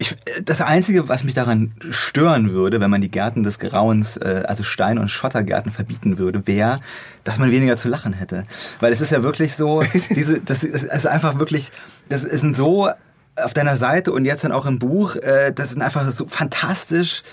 Ich, 0.02 0.16
das 0.46 0.62
Einzige, 0.62 1.10
was 1.10 1.26
mich 1.26 1.34
daran 1.34 1.74
stören 1.90 2.52
würde, 2.52 2.80
wenn 2.80 2.90
man 2.90 3.02
die 3.02 3.12
Gärten 3.12 3.44
des 3.44 3.60
Grauens, 3.60 4.16
äh, 4.16 4.44
also 4.48 4.64
Stein- 4.64 4.98
und 4.98 5.10
Schottergärten 5.10 5.74
verbieten 5.74 6.18
würde, 6.18 6.48
wäre, 6.48 6.80
dass 7.26 7.38
man 7.38 7.52
weniger 7.52 7.76
zu 7.76 7.90
lachen 7.90 8.14
hätte. 8.14 8.46
Weil 8.80 8.94
es 8.94 9.02
ist 9.02 9.12
ja 9.12 9.24
wirklich 9.24 9.56
so, 9.56 9.84
diese, 10.10 10.40
das 10.40 10.64
ist 10.64 11.06
einfach 11.06 11.38
wirklich, 11.38 11.72
das 12.08 12.24
ist 12.24 12.56
so 12.56 12.90
auf 13.36 13.54
deiner 13.54 13.76
Seite 13.76 14.14
und 14.14 14.24
jetzt 14.24 14.44
dann 14.46 14.54
auch 14.54 14.66
im 14.66 14.80
Buch, 14.80 15.18
äh, 15.18 15.52
das 15.54 15.70
sind 15.72 15.82
einfach 15.82 16.10
so 16.10 16.28
fantastisch 16.28 17.24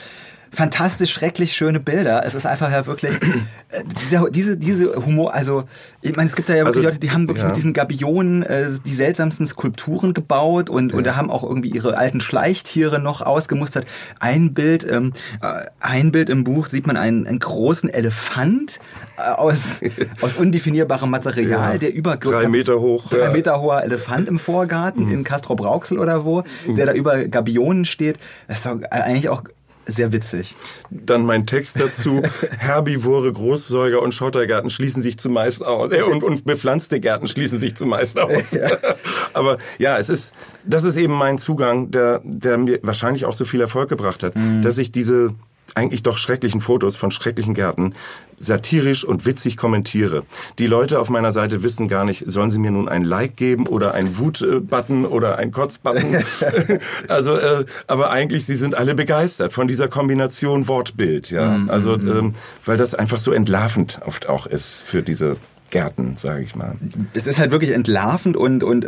fantastisch, 0.56 1.12
schrecklich 1.12 1.52
schöne 1.54 1.80
Bilder. 1.80 2.24
Es 2.24 2.34
ist 2.34 2.46
einfach 2.46 2.70
ja 2.72 2.86
wirklich 2.86 3.14
äh, 3.14 3.82
diese, 4.02 4.30
diese, 4.30 4.56
diese 4.56 4.94
Humor, 5.04 5.34
also 5.34 5.64
ich 6.00 6.16
meine, 6.16 6.28
es 6.28 6.34
gibt 6.34 6.48
da 6.48 6.54
ja 6.54 6.60
wirklich 6.60 6.76
Also, 6.78 6.88
Leute, 6.88 6.98
die 6.98 7.10
haben 7.10 7.28
wirklich 7.28 7.42
ja. 7.42 7.48
mit 7.48 7.56
diesen 7.56 7.74
Gabionen 7.74 8.42
äh, 8.42 8.70
die 8.84 8.94
seltsamsten 8.94 9.46
Skulpturen 9.46 10.14
gebaut 10.14 10.70
und, 10.70 10.94
und 10.94 11.04
da 11.06 11.16
haben 11.16 11.30
auch 11.30 11.42
irgendwie 11.42 11.68
ihre 11.70 11.98
alten 11.98 12.20
Schleichtiere 12.20 12.98
noch 12.98 13.20
ausgemustert. 13.20 13.86
Ein 14.18 14.54
Bild, 14.54 14.90
ähm, 14.90 15.12
äh, 15.42 15.66
ein 15.80 16.10
Bild 16.10 16.30
im 16.30 16.42
Buch 16.42 16.68
sieht 16.68 16.86
man 16.86 16.96
einen, 16.96 17.26
einen 17.26 17.38
großen 17.38 17.90
Elefant 17.90 18.78
äh, 19.18 19.30
aus, 19.30 19.80
aus 20.22 20.36
undefinierbarem 20.36 21.10
Material, 21.10 21.74
Ja. 21.74 21.78
der 21.78 21.92
über 21.94 22.16
Drei 22.16 22.48
Meter 22.48 22.80
hoch, 22.80 23.08
drei 23.10 23.18
ja. 23.18 23.26
Mhm. 23.28 23.32
Meter 23.34 23.60
hoher 23.60 23.82
Elefant 23.82 24.26
im 24.28 24.38
Vorgarten 24.38 25.10
in 25.10 25.22
Castro 25.22 25.54
Brauxel 25.54 25.98
oder 25.98 26.24
wo, 26.24 26.44
der 26.66 26.86
da 26.86 26.92
über 26.94 27.24
Gabionen 27.24 27.84
steht. 27.84 28.16
Das 28.48 28.58
ist 28.58 28.66
doch 28.66 28.80
eigentlich 28.90 29.28
auch 29.28 29.42
sehr 29.86 30.12
witzig. 30.12 30.54
Dann 30.90 31.24
mein 31.24 31.46
Text 31.46 31.80
dazu. 31.80 32.22
Herbivore, 32.58 33.32
Großsäuger 33.32 34.02
und 34.02 34.12
Schottergärten 34.12 34.70
schließen 34.70 35.02
sich 35.02 35.18
zumeist 35.18 35.64
aus. 35.64 35.92
Äh, 35.92 36.02
und, 36.02 36.22
und 36.22 36.44
bepflanzte 36.44 37.00
Gärten 37.00 37.26
schließen 37.26 37.58
sich 37.58 37.76
zumeist 37.76 38.18
aus. 38.18 38.56
Aber 39.32 39.58
ja, 39.78 39.98
es 39.98 40.08
ist, 40.08 40.34
das 40.64 40.84
ist 40.84 40.96
eben 40.96 41.14
mein 41.14 41.38
Zugang, 41.38 41.90
der, 41.90 42.20
der 42.24 42.58
mir 42.58 42.80
wahrscheinlich 42.82 43.24
auch 43.24 43.34
so 43.34 43.44
viel 43.44 43.60
Erfolg 43.60 43.88
gebracht 43.88 44.22
hat, 44.22 44.34
dass 44.62 44.78
ich 44.78 44.92
diese 44.92 45.34
eigentlich 45.76 46.02
doch 46.02 46.18
schrecklichen 46.18 46.60
Fotos 46.60 46.96
von 46.96 47.10
schrecklichen 47.10 47.54
Gärten 47.54 47.94
satirisch 48.38 49.04
und 49.04 49.24
witzig 49.24 49.56
kommentiere. 49.56 50.24
Die 50.58 50.66
Leute 50.66 51.00
auf 51.00 51.08
meiner 51.08 51.32
Seite 51.32 51.62
wissen 51.62 51.88
gar 51.88 52.04
nicht, 52.04 52.24
sollen 52.26 52.50
sie 52.50 52.58
mir 52.58 52.70
nun 52.70 52.88
ein 52.88 53.02
Like 53.02 53.36
geben 53.36 53.66
oder 53.66 53.94
ein 53.94 54.18
Wut-Button 54.18 55.06
oder 55.06 55.38
ein 55.38 55.52
Kotz-Button. 55.52 56.22
also, 57.08 57.36
äh, 57.36 57.64
aber 57.86 58.10
eigentlich, 58.10 58.44
sie 58.44 58.56
sind 58.56 58.74
alle 58.74 58.94
begeistert 58.94 59.52
von 59.52 59.68
dieser 59.68 59.88
Kombination 59.88 60.68
Wortbild, 60.68 61.30
ja. 61.30 61.64
Also, 61.68 61.94
ähm, 61.94 62.34
weil 62.64 62.76
das 62.76 62.94
einfach 62.94 63.18
so 63.18 63.32
entlarvend 63.32 64.00
oft 64.04 64.28
auch 64.28 64.46
ist 64.46 64.82
für 64.82 65.02
diese 65.02 65.36
Gärten, 65.70 66.14
sage 66.16 66.42
ich 66.42 66.54
mal. 66.54 66.76
es 67.14 67.26
ist 67.26 67.38
halt 67.38 67.50
wirklich 67.50 67.72
entlarvend 67.72 68.36
und 68.36 68.62
und 68.62 68.86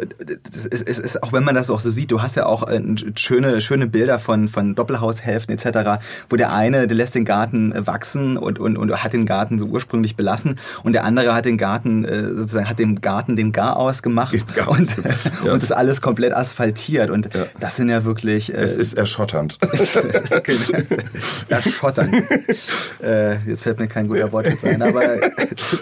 es 0.53 0.65
ist, 0.65 1.23
auch 1.23 1.33
wenn 1.33 1.45
man 1.45 1.55
das 1.55 1.71
auch 1.71 1.81
so 1.81 1.91
sieht, 1.91 2.11
du 2.11 2.23
hast 2.23 2.37
ja 2.37 2.47
auch 2.47 2.69
äh, 2.69 2.81
schöne 3.17 3.61
schöne 3.61 3.87
Bilder 3.87 4.19
von 4.19 4.49
von 4.49 4.75
Doppelhaushälften 4.75 5.55
etc., 5.57 6.01
wo 6.29 6.37
der 6.37 6.53
eine 6.53 6.87
der 6.87 6.97
lässt 6.97 7.15
den 7.15 7.25
Garten 7.25 7.73
äh, 7.73 7.87
wachsen 7.87 8.37
und 8.37 8.59
und 8.59 8.77
und 8.77 9.03
hat 9.03 9.13
den 9.13 9.27
Garten 9.27 9.59
so 9.59 9.67
ursprünglich 9.67 10.17
belassen 10.17 10.59
und 10.83 10.93
der 10.93 11.05
andere 11.05 11.35
hat 11.35 11.45
den 11.45 11.59
Garten 11.59 12.05
äh, 12.05 12.23
sozusagen 12.25 12.69
hat 12.69 12.79
dem 12.79 13.01
Garten 13.01 13.37
den 13.37 13.53
Garaus 13.53 14.03
gemacht 14.03 14.35
und 14.67 14.97
ja. 15.45 15.53
und 15.53 15.63
das 15.63 15.73
alles 15.73 16.01
komplett 16.01 16.33
asphaltiert 16.33 17.11
und 17.11 17.35
Ja. 17.35 17.47
das 17.61 17.77
sind 17.77 17.89
ja 17.89 18.05
wirklich 18.05 18.55
äh, 18.55 18.59
Es 18.59 18.77
ist 18.77 18.95
erschotternd. 18.95 19.59
ja, 21.49 21.63
schottern. 21.63 22.13
äh, 23.03 23.37
jetzt 23.47 23.63
fällt 23.65 23.79
mir 23.79 23.89
kein 23.89 24.09
guter 24.09 24.31
Wortwitz 24.33 24.65
ein, 24.65 24.81
aber 24.83 25.03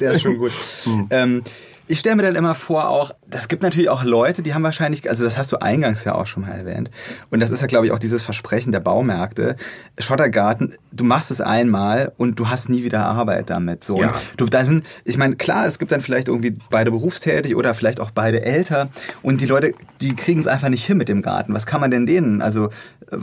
der 0.01 0.13
ist 0.13 0.23
schon 0.23 0.39
gut. 0.39 0.53
Ähm, 1.11 1.43
ich 1.89 2.01
stelle 2.01 2.17
mir 2.17 2.23
dann 2.23 2.35
immer 2.35 2.55
vor, 2.55 2.89
auch, 2.89 3.13
das 3.29 3.49
gibt 3.49 3.63
natürlich 3.63 3.89
auch 3.89 4.03
Leute, 4.03 4.43
die 4.43 4.55
haben 4.55 4.65
wahrscheinlich, 4.65 5.09
also 5.09 5.25
das 5.25 5.39
hast 5.39 5.53
du 5.53 5.59
eingangs 5.59 6.05
ja 6.05 6.15
auch 6.15 6.27
schon 6.27 6.43
mal 6.43 6.51
erwähnt. 6.51 6.91
Und 7.31 7.41
das 7.41 7.51
ist 7.51 7.61
ja, 7.61 7.67
glaube 7.67 7.87
ich, 7.87 7.93
auch 7.93 7.99
dieses 7.99 8.23
Versprechen 8.23 8.73
der 8.73 8.81
Baumärkte. 8.81 9.57
Schottergarten, 9.99 10.75
du 10.91 11.05
machst 11.05 11.31
es 11.31 11.41
einmal 11.41 12.13
und 12.17 12.39
du 12.41 12.49
hast 12.49 12.69
nie 12.69 12.83
wieder 12.83 13.05
Arbeit 13.05 13.51
damit. 13.51 13.85
So. 13.85 14.01
Ja. 14.01 14.15
Du, 14.37 14.47
da 14.47 14.65
sind, 14.65 14.85
ich 15.05 15.17
meine, 15.17 15.37
klar, 15.37 15.67
es 15.67 15.79
gibt 15.79 15.93
dann 15.93 16.01
vielleicht 16.01 16.29
irgendwie 16.29 16.57
beide 16.71 16.91
berufstätig 16.91 17.55
oder 17.55 17.75
vielleicht 17.75 18.01
auch 18.01 18.11
beide 18.11 18.43
älter. 18.43 18.89
Und 19.23 19.41
die 19.41 19.47
Leute, 19.47 19.73
die 20.01 20.17
kriegen 20.17 20.41
es 20.41 20.49
einfach 20.49 20.69
nicht 20.69 20.85
hin 20.85 20.97
mit 20.97 21.09
dem 21.09 21.23
Garten. 21.23 21.55
Was 21.55 21.67
kann 21.67 21.81
man 21.81 21.91
denn 21.91 22.07
denen 22.07 22.43
also 22.43 22.67
äh, 23.13 23.17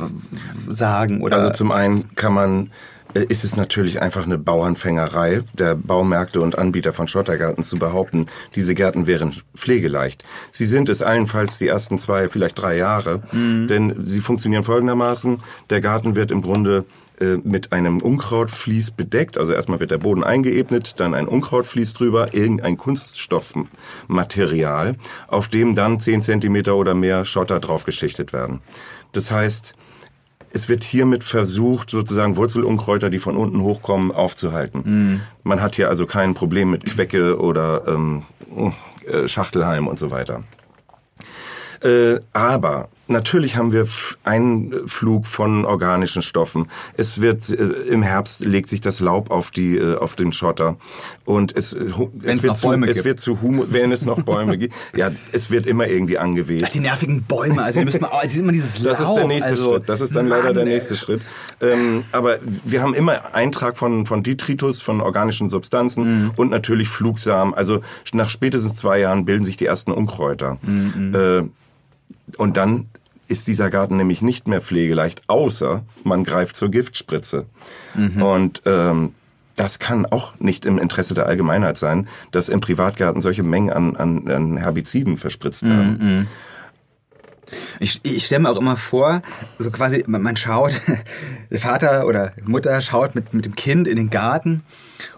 sagen? 0.70 1.22
Oder 1.22 1.38
Also 1.38 1.50
zum 1.50 1.72
einen 1.72 2.15
kann 2.15 2.34
man, 2.34 2.72
ist 3.13 3.43
es 3.43 3.55
natürlich 3.55 4.01
einfach 4.01 4.25
eine 4.25 4.38
Bauernfängerei 4.38 5.43
der 5.53 5.75
Baumärkte 5.75 6.41
und 6.41 6.58
Anbieter 6.58 6.93
von 6.93 7.08
Schottergärten 7.08 7.63
zu 7.63 7.77
behaupten, 7.77 8.25
diese 8.55 8.75
Gärten 8.75 9.08
wären 9.08 9.34
pflegeleicht. 9.55 10.24
Sie 10.51 10.65
sind 10.65 10.89
es 10.89 11.01
allenfalls 11.01 11.58
die 11.58 11.67
ersten 11.67 11.98
zwei, 11.98 12.29
vielleicht 12.29 12.60
drei 12.60 12.77
Jahre, 12.77 13.24
denn 13.67 13.96
sie 14.03 14.20
funktionieren 14.20 14.63
folgendermaßen. 14.63 15.41
Der 15.70 15.82
Garten 15.82 16.15
wird 16.15 16.32
im 16.32 16.41
Grunde 16.41 16.86
äh, 17.20 17.38
mit 17.43 17.72
einem 17.72 18.01
Unkrautvlies 18.01 18.91
bedeckt. 18.91 19.38
Also 19.38 19.53
erstmal 19.53 19.79
wird 19.79 19.91
der 19.91 20.00
Boden 20.00 20.24
eingeebnet, 20.24 21.00
dann 21.00 21.13
ein 21.13 21.27
Unkrautvlies 21.27 21.93
drüber, 21.93 22.34
irgendein 22.34 22.77
Kunststoffmaterial, 22.77 24.96
auf 25.27 25.48
dem 25.48 25.75
dann 25.75 26.00
10 26.00 26.24
Zentimeter 26.24 26.75
oder 26.75 26.96
mehr 26.96 27.25
Schotter 27.25 27.60
draufgeschichtet 27.60 28.34
werden. 28.34 28.62
Das 29.12 29.29
heißt, 29.29 29.75
es 30.53 30.69
wird 30.69 30.83
hiermit 30.83 31.24
versucht, 31.24 31.89
sozusagen 31.89 32.38
Wurzelunkräuter, 32.38 33.10
die 33.10 33.17
von 33.17 33.36
unten 33.36 33.62
hochkommen, 33.62 34.12
aufzuhalten. 34.12 35.22
Man 35.43 35.62
hat 35.62 35.75
hier 35.75 35.89
also 35.89 36.05
kein 36.05 36.36
Problem 36.36 36.69
mit 36.69 36.86
Quecke 36.86 37.39
oder 37.39 37.88
ähm, 37.88 38.22
äh, 39.07 39.27
Schachtelhalm 39.27 39.88
und 39.88 39.98
so 39.98 40.12
weiter. 40.12 40.43
Äh, 41.81 42.19
aber 42.33 42.89
natürlich 43.07 43.57
haben 43.57 43.72
wir 43.72 43.88
einen 44.24 44.88
Flug 44.88 45.25
von 45.27 45.65
organischen 45.65 46.22
Stoffen. 46.22 46.69
Es 46.95 47.22
wird 47.22 47.50
äh, 47.50 47.55
im 47.89 48.01
Herbst 48.03 48.39
legt 48.41 48.69
sich 48.69 48.81
das 48.81 49.00
Laub 49.00 49.29
auf 49.31 49.51
die 49.51 49.77
äh, 49.77 49.95
auf 49.98 50.15
den 50.15 50.31
Schotter 50.33 50.77
und 51.25 51.55
es, 51.55 51.74
äh, 51.74 51.91
hu- 51.98 52.12
es 52.24 52.41
wird 52.43 52.51
noch 52.53 52.55
zu, 52.60 52.67
Bäume 52.67 52.88
es 52.88 52.93
gibt. 52.95 53.05
wird 53.05 53.19
zu 53.19 53.41
Humus, 53.41 53.67
wenn 53.72 53.91
es 53.91 54.05
noch 54.05 54.22
Bäume 54.24 54.57
gibt. 54.57 54.74
Ja, 54.95 55.12
es 55.31 55.50
wird 55.51 55.65
immer 55.67 55.88
irgendwie 55.88 56.17
angeweht. 56.17 56.63
Ach, 56.67 56.69
die 56.72 56.79
nervigen 56.79 57.24
Bäume, 57.24 57.63
also 57.63 57.79
die 57.79 57.86
müssen 57.86 58.01
mal, 58.01 58.10
also 58.10 58.39
immer 58.39 58.51
dieses 58.51 58.79
Laub. 58.79 58.98
Das 58.98 59.07
ist 59.07 59.13
der 59.15 59.27
nächste 59.27 59.50
also, 59.50 59.72
Schritt. 59.74 59.89
Das 59.89 60.01
ist 60.01 60.15
dann 60.15 60.27
leider 60.27 60.43
Mann, 60.45 60.53
der 60.55 60.63
ey. 60.65 60.69
nächste 60.74 60.95
Schritt. 60.95 61.22
Ähm, 61.62 62.03
aber 62.12 62.38
wir 62.63 62.81
haben 62.81 62.93
immer 62.93 63.33
Eintrag 63.33 63.77
von, 63.77 64.05
von 64.05 64.24
Detritus, 64.24 64.81
von 64.81 65.01
organischen 65.01 65.50
Substanzen 65.50 66.03
Mhm. 66.03 66.31
und 66.36 66.50
natürlich 66.51 66.89
Flugsamen. 66.89 67.53
Also 67.53 67.81
nach 68.13 68.29
spätestens 68.29 68.75
zwei 68.75 69.00
Jahren 69.00 69.25
bilden 69.25 69.43
sich 69.43 69.57
die 69.57 69.65
ersten 69.65 69.91
Unkräuter. 69.91 70.57
Mhm. 70.62 71.15
Äh, 71.15 71.43
und 72.37 72.57
dann 72.57 72.87
ist 73.27 73.47
dieser 73.47 73.69
Garten 73.69 73.97
nämlich 73.97 74.21
nicht 74.21 74.47
mehr 74.47 74.61
pflegeleicht, 74.61 75.23
außer 75.27 75.83
man 76.03 76.23
greift 76.23 76.55
zur 76.55 76.69
Giftspritze. 76.69 77.45
Mhm. 77.95 78.21
Und 78.21 78.61
ähm, 78.65 79.13
das 79.55 79.79
kann 79.79 80.05
auch 80.05 80.39
nicht 80.39 80.65
im 80.65 80.77
Interesse 80.77 81.13
der 81.13 81.27
Allgemeinheit 81.27 81.77
sein, 81.77 82.07
dass 82.31 82.49
im 82.49 82.59
Privatgarten 82.59 83.21
solche 83.21 83.43
Mengen 83.43 83.71
an, 83.71 83.95
an, 83.95 84.27
an 84.29 84.57
Herbiziden 84.57 85.17
verspritzt 85.17 85.63
werden. 85.63 85.97
Mhm. 85.99 86.27
Ich, 87.79 87.99
ich 88.03 88.25
stelle 88.25 88.41
mir 88.41 88.49
auch 88.49 88.57
immer 88.57 88.77
vor, 88.77 89.21
so 89.59 89.69
quasi, 89.69 90.03
man, 90.07 90.23
man 90.23 90.35
schaut, 90.35 90.81
der 91.51 91.59
Vater 91.59 92.07
oder 92.07 92.33
Mutter 92.43 92.81
schaut 92.81 93.13
mit, 93.13 93.33
mit 93.33 93.45
dem 93.45 93.55
Kind 93.55 93.87
in 93.87 93.95
den 93.95 94.09
Garten 94.09 94.63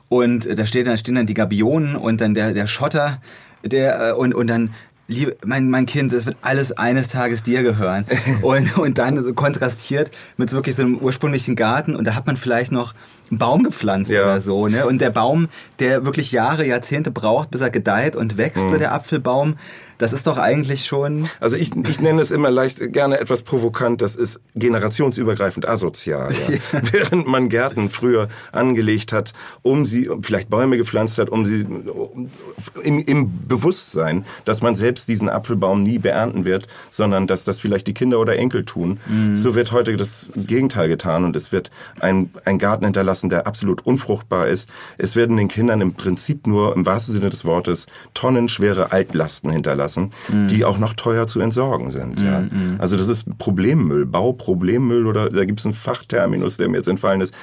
und 0.10 0.48
da 0.58 0.66
steht, 0.66 0.88
da 0.88 0.98
stehen 0.98 1.16
dann 1.16 1.28
die 1.28 1.34
Gabionen 1.34 1.96
und 1.96 2.20
dann 2.22 2.34
der, 2.34 2.54
der 2.54 2.68
Schotter, 2.68 3.22
der, 3.64 4.10
äh, 4.10 4.14
und, 4.14 4.34
und 4.36 4.48
dann, 4.48 4.74
liebe, 5.08 5.36
mein, 5.46 5.70
mein 5.70 5.86
Kind, 5.86 6.12
das 6.14 6.26
wird 6.26 6.38
alles 6.42 6.72
eines 6.78 7.10
Tages 7.10 7.44
dir 7.44 7.62
gehören. 7.64 8.06
Und, 8.42 8.78
und 8.78 8.98
dann 8.98 9.24
so 9.24 9.34
kontrastiert 9.34 10.12
mit 10.38 10.50
so 10.50 10.58
wirklich 10.58 10.76
so 10.76 10.82
einem 10.84 10.98
ursprünglichen 10.98 11.56
Garten 11.56 11.96
und 11.96 12.06
da 12.06 12.16
hat 12.16 12.26
man 12.28 12.38
vielleicht 12.38 12.72
noch 12.72 12.94
einen 13.30 13.38
Baum 13.40 13.64
gepflanzt 13.64 14.12
Ja. 14.12 14.24
oder 14.24 14.42
so, 14.42 14.68
ne? 14.68 14.86
Und 14.86 15.00
der 15.02 15.10
Baum, 15.10 15.50
der 15.80 16.06
wirklich 16.06 16.32
Jahre, 16.32 16.66
Jahrzehnte 16.66 17.12
braucht, 17.12 17.50
bis 17.52 17.62
er 17.62 17.70
gedeiht 17.72 18.16
und 18.16 18.38
wächst, 18.38 18.66
Mhm. 18.66 18.70
so 18.70 18.78
der 18.78 18.94
Apfelbaum, 18.94 19.56
das 19.98 20.14
ist 20.14 20.28
doch 20.28 20.38
eigentlich 20.38 20.86
schon, 20.86 21.28
Also 21.40 21.56
ich, 21.56 21.76
ich 21.76 22.00
nenne 22.00 22.22
es 22.22 22.32
immer 22.32 22.52
leicht 22.52 22.94
gerne 22.94 23.20
etwas 23.20 23.42
provokant, 23.42 24.02
das 24.02 24.16
ist 24.16 24.40
generationsübergreifend 24.56 25.68
asozial. 25.68 26.34
Ja. 26.46 26.82
Während 26.92 27.28
man 27.28 27.50
Gärten 27.50 27.90
früher 27.90 28.30
angelegt 28.52 29.14
hat, 29.14 29.34
um 29.62 29.86
sie, 29.86 30.10
vielleicht 30.22 30.50
Bäume 30.50 30.78
gepflanzt 30.78 31.18
hat, 31.18 31.30
um 31.30 31.46
sie 31.46 31.64
um, 31.66 32.30
im, 32.84 33.00
im 33.00 33.48
Bewusstsein, 33.48 34.26
dass 34.44 34.62
man 34.62 34.76
selbst 34.76 35.10
diesen 35.10 35.30
Apfelbaum 35.30 35.82
nie 35.82 35.98
beernten 35.98 36.46
wird, 36.46 36.68
sondern 36.92 37.28
dass 37.28 37.44
das 37.44 37.60
vielleicht 37.60 37.88
die 37.88 37.94
Kinder 37.94 38.20
oder 38.20 38.38
Enkel 38.38 38.66
tun. 38.66 39.00
So 39.34 39.56
wird 39.56 39.72
heute 39.72 39.98
das 39.98 40.32
Gegenteil 40.36 40.88
getan 40.88 41.24
und 41.24 41.36
es 41.36 41.52
wird 41.52 41.72
ein, 42.00 42.32
ein 42.44 42.60
Garten 42.60 42.86
hinterlassen, 42.86 43.30
der 43.30 43.48
absolut 43.48 43.86
unfruchtbar 43.86 44.48
ist. 44.48 44.70
Es 44.98 45.16
werden 45.16 45.38
den 45.38 45.48
Kindern 45.48 45.82
im 45.82 45.94
Prinzip 45.94 46.48
nur, 46.48 46.76
im 46.76 46.86
wahrsten 46.86 47.14
Sinne 47.14 47.30
des 47.30 47.46
Wortes, 47.46 47.88
tonnenschwere 48.14 48.92
Altlasten 48.92 49.50
hinterlassen, 49.50 49.85
die 50.30 50.66
auch 50.66 50.78
noch 50.78 50.94
teuer 50.94 51.28
zu 51.28 51.40
entsorgen 51.40 51.92
sind. 51.92 52.20
Ja. 52.22 52.44
Also 52.78 52.96
das 52.98 53.08
ist 53.10 53.38
Problemmüll, 53.38 54.06
Bauproblemmüll 54.06 55.08
oder 55.08 55.30
da 55.30 55.46
gibt 55.46 55.60
es 55.60 55.66
einen 55.66 55.74
Fachterminus, 55.74 56.58
der 56.58 56.70
mir 56.70 56.78
jetzt 56.78 56.88
entfallen 56.88 57.22
ist. 57.22 57.34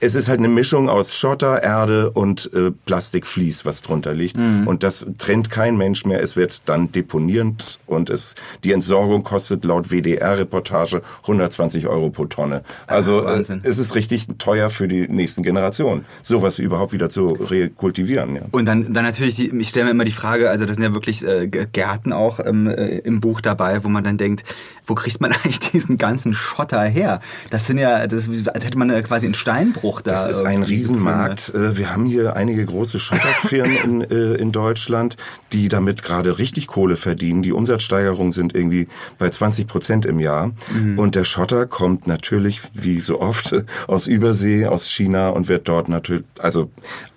Es 0.00 0.14
ist 0.14 0.28
halt 0.28 0.38
eine 0.38 0.48
Mischung 0.48 0.88
aus 0.88 1.14
Schotter, 1.14 1.62
Erde 1.62 2.10
und 2.10 2.50
äh, 2.54 2.70
Plastikvlies, 2.86 3.64
was 3.64 3.82
drunter 3.82 4.14
liegt. 4.14 4.36
Und 4.36 4.82
das 4.82 5.06
trennt 5.18 5.50
kein 5.50 5.76
Mensch 5.76 6.04
mehr. 6.04 6.22
Es 6.22 6.36
wird 6.36 6.62
dann 6.68 6.92
deponierend 6.92 7.78
und 7.86 8.10
es, 8.10 8.34
die 8.64 8.72
Entsorgung 8.72 9.22
kostet 9.24 9.64
laut 9.64 9.90
WDR-Reportage 9.90 11.02
120 11.22 11.86
Euro 11.88 12.10
pro 12.10 12.26
Tonne. 12.26 12.62
Also 12.86 13.24
Ach, 13.26 13.38
äh, 13.38 13.58
es 13.62 13.78
ist 13.78 13.94
richtig 13.94 14.26
teuer 14.38 14.68
für 14.70 14.88
die 14.88 15.08
nächsten 15.08 15.42
Generationen, 15.42 16.04
sowas 16.22 16.58
überhaupt 16.58 16.92
wieder 16.92 17.08
zu 17.08 17.28
rekultivieren. 17.28 18.36
Ja. 18.36 18.42
Und 18.50 18.66
dann, 18.66 18.92
dann 18.92 19.04
natürlich, 19.04 19.34
die, 19.34 19.48
ich 19.56 19.68
stelle 19.68 19.86
mir 19.86 19.90
immer 19.92 20.04
die 20.04 20.12
Frage, 20.12 20.50
also 20.50 20.66
das 20.66 20.76
sind 20.76 20.84
ja 20.84 20.92
wirklich 20.92 21.26
äh, 21.26 21.46
G- 21.48 21.66
Gärten 21.86 22.12
auch 22.12 22.40
ähm, 22.44 22.66
äh, 22.66 22.98
im 22.98 23.20
Buch 23.20 23.40
dabei, 23.40 23.84
wo 23.84 23.88
man 23.88 24.02
dann 24.02 24.18
denkt, 24.18 24.44
wo 24.84 24.94
kriegt 24.94 25.20
man 25.20 25.32
eigentlich 25.44 25.60
diesen 25.60 25.98
ganzen 25.98 26.34
Schotter 26.34 26.82
her? 26.82 27.20
Das 27.50 27.66
sind 27.66 27.78
ja, 27.78 28.06
das, 28.08 28.28
als 28.52 28.64
hätte 28.64 28.76
man 28.76 28.90
quasi 29.04 29.26
einen 29.26 29.34
Steinbruch 29.34 30.00
da. 30.00 30.26
Das 30.26 30.36
ist 30.36 30.44
ein 30.44 30.64
Riesenmarkt. 30.64 31.54
Äh, 31.54 31.76
wir 31.76 31.92
haben 31.92 32.04
hier 32.04 32.34
einige 32.34 32.64
große 32.64 32.98
Schotterfirmen 32.98 33.76
in, 33.84 34.10
äh, 34.10 34.34
in 34.34 34.50
Deutschland, 34.50 35.16
die 35.52 35.68
damit 35.68 36.02
gerade 36.02 36.38
richtig 36.38 36.66
Kohle 36.66 36.96
verdienen. 36.96 37.42
Die 37.42 37.52
Umsatzsteigerungen 37.52 38.32
sind 38.32 38.54
irgendwie 38.54 38.88
bei 39.18 39.30
20 39.30 39.68
Prozent 39.68 40.06
im 40.06 40.18
Jahr. 40.18 40.52
Mhm. 40.74 40.98
Und 40.98 41.14
der 41.14 41.24
Schotter 41.24 41.66
kommt 41.66 42.08
natürlich, 42.08 42.62
wie 42.74 42.98
so 42.98 43.20
oft, 43.20 43.54
aus 43.86 44.08
Übersee, 44.08 44.66
aus 44.66 44.86
China 44.88 45.28
und 45.28 45.46
wird 45.46 45.68
dort 45.68 45.88
natürlich, 45.88 46.24
also 46.40 46.68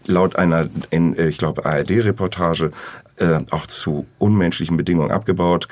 laut 0.06 0.36
einer, 0.36 0.68
in, 0.92 1.18
äh, 1.18 1.30
ich 1.30 1.40
glaube, 1.40 1.66
ARD-Reportage 1.66 2.72
äh, 3.20 3.40
auch 3.52 3.68
zu 3.68 4.06
unmenschlichen 4.18 4.78
Bedingungen 4.78 5.12
abgebaut. 5.12 5.68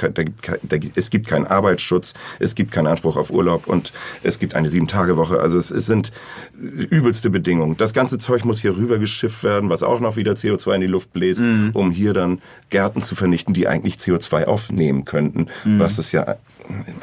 es 0.96 1.10
gibt 1.10 1.27
keinen 1.27 1.48
Arbeitsschutz, 1.48 2.13
es 2.39 2.56
gibt 2.56 2.72
keinen 2.72 2.88
Anspruch 2.88 3.18
auf 3.18 3.32
Urlaub 3.32 3.68
und 3.68 3.94
es 4.24 4.39
gibt 4.39 4.54
eine 4.56 4.70
Sieben-Tage-Woche. 4.70 5.39
Also 5.39 5.58
es, 5.58 5.72
es, 5.72 5.86
sind 5.86 6.12
übelste 6.58 7.30
Bedingungen. 7.30 7.77
Das 7.77 7.94
ganze 7.94 8.18
Zeug 8.18 8.44
muss 8.44 8.60
hier 8.60 8.75
rüber 8.75 9.00
geschifft 9.00 9.44
werden, 9.44 9.70
was 9.70 9.82
auch 9.84 10.01
noch 10.01 10.18
wieder 10.18 10.34
CO2 10.34 10.75
in 10.75 10.82
die 10.82 10.88
Luft 10.88 11.13
bläst, 11.13 11.39
mhm. 11.39 11.72
um 11.74 11.92
hier 11.92 12.13
dann 12.13 12.42
Gärten 12.70 13.01
zu 13.01 13.16
vernichten, 13.16 13.54
die 13.54 13.68
eigentlich 13.68 13.96
CO2 13.96 14.46
aufnehmen 14.46 15.06
könnten, 15.06 15.48
mhm. 15.63 15.80
was 15.80 15.98
es 15.98 16.12
ja 16.12 16.36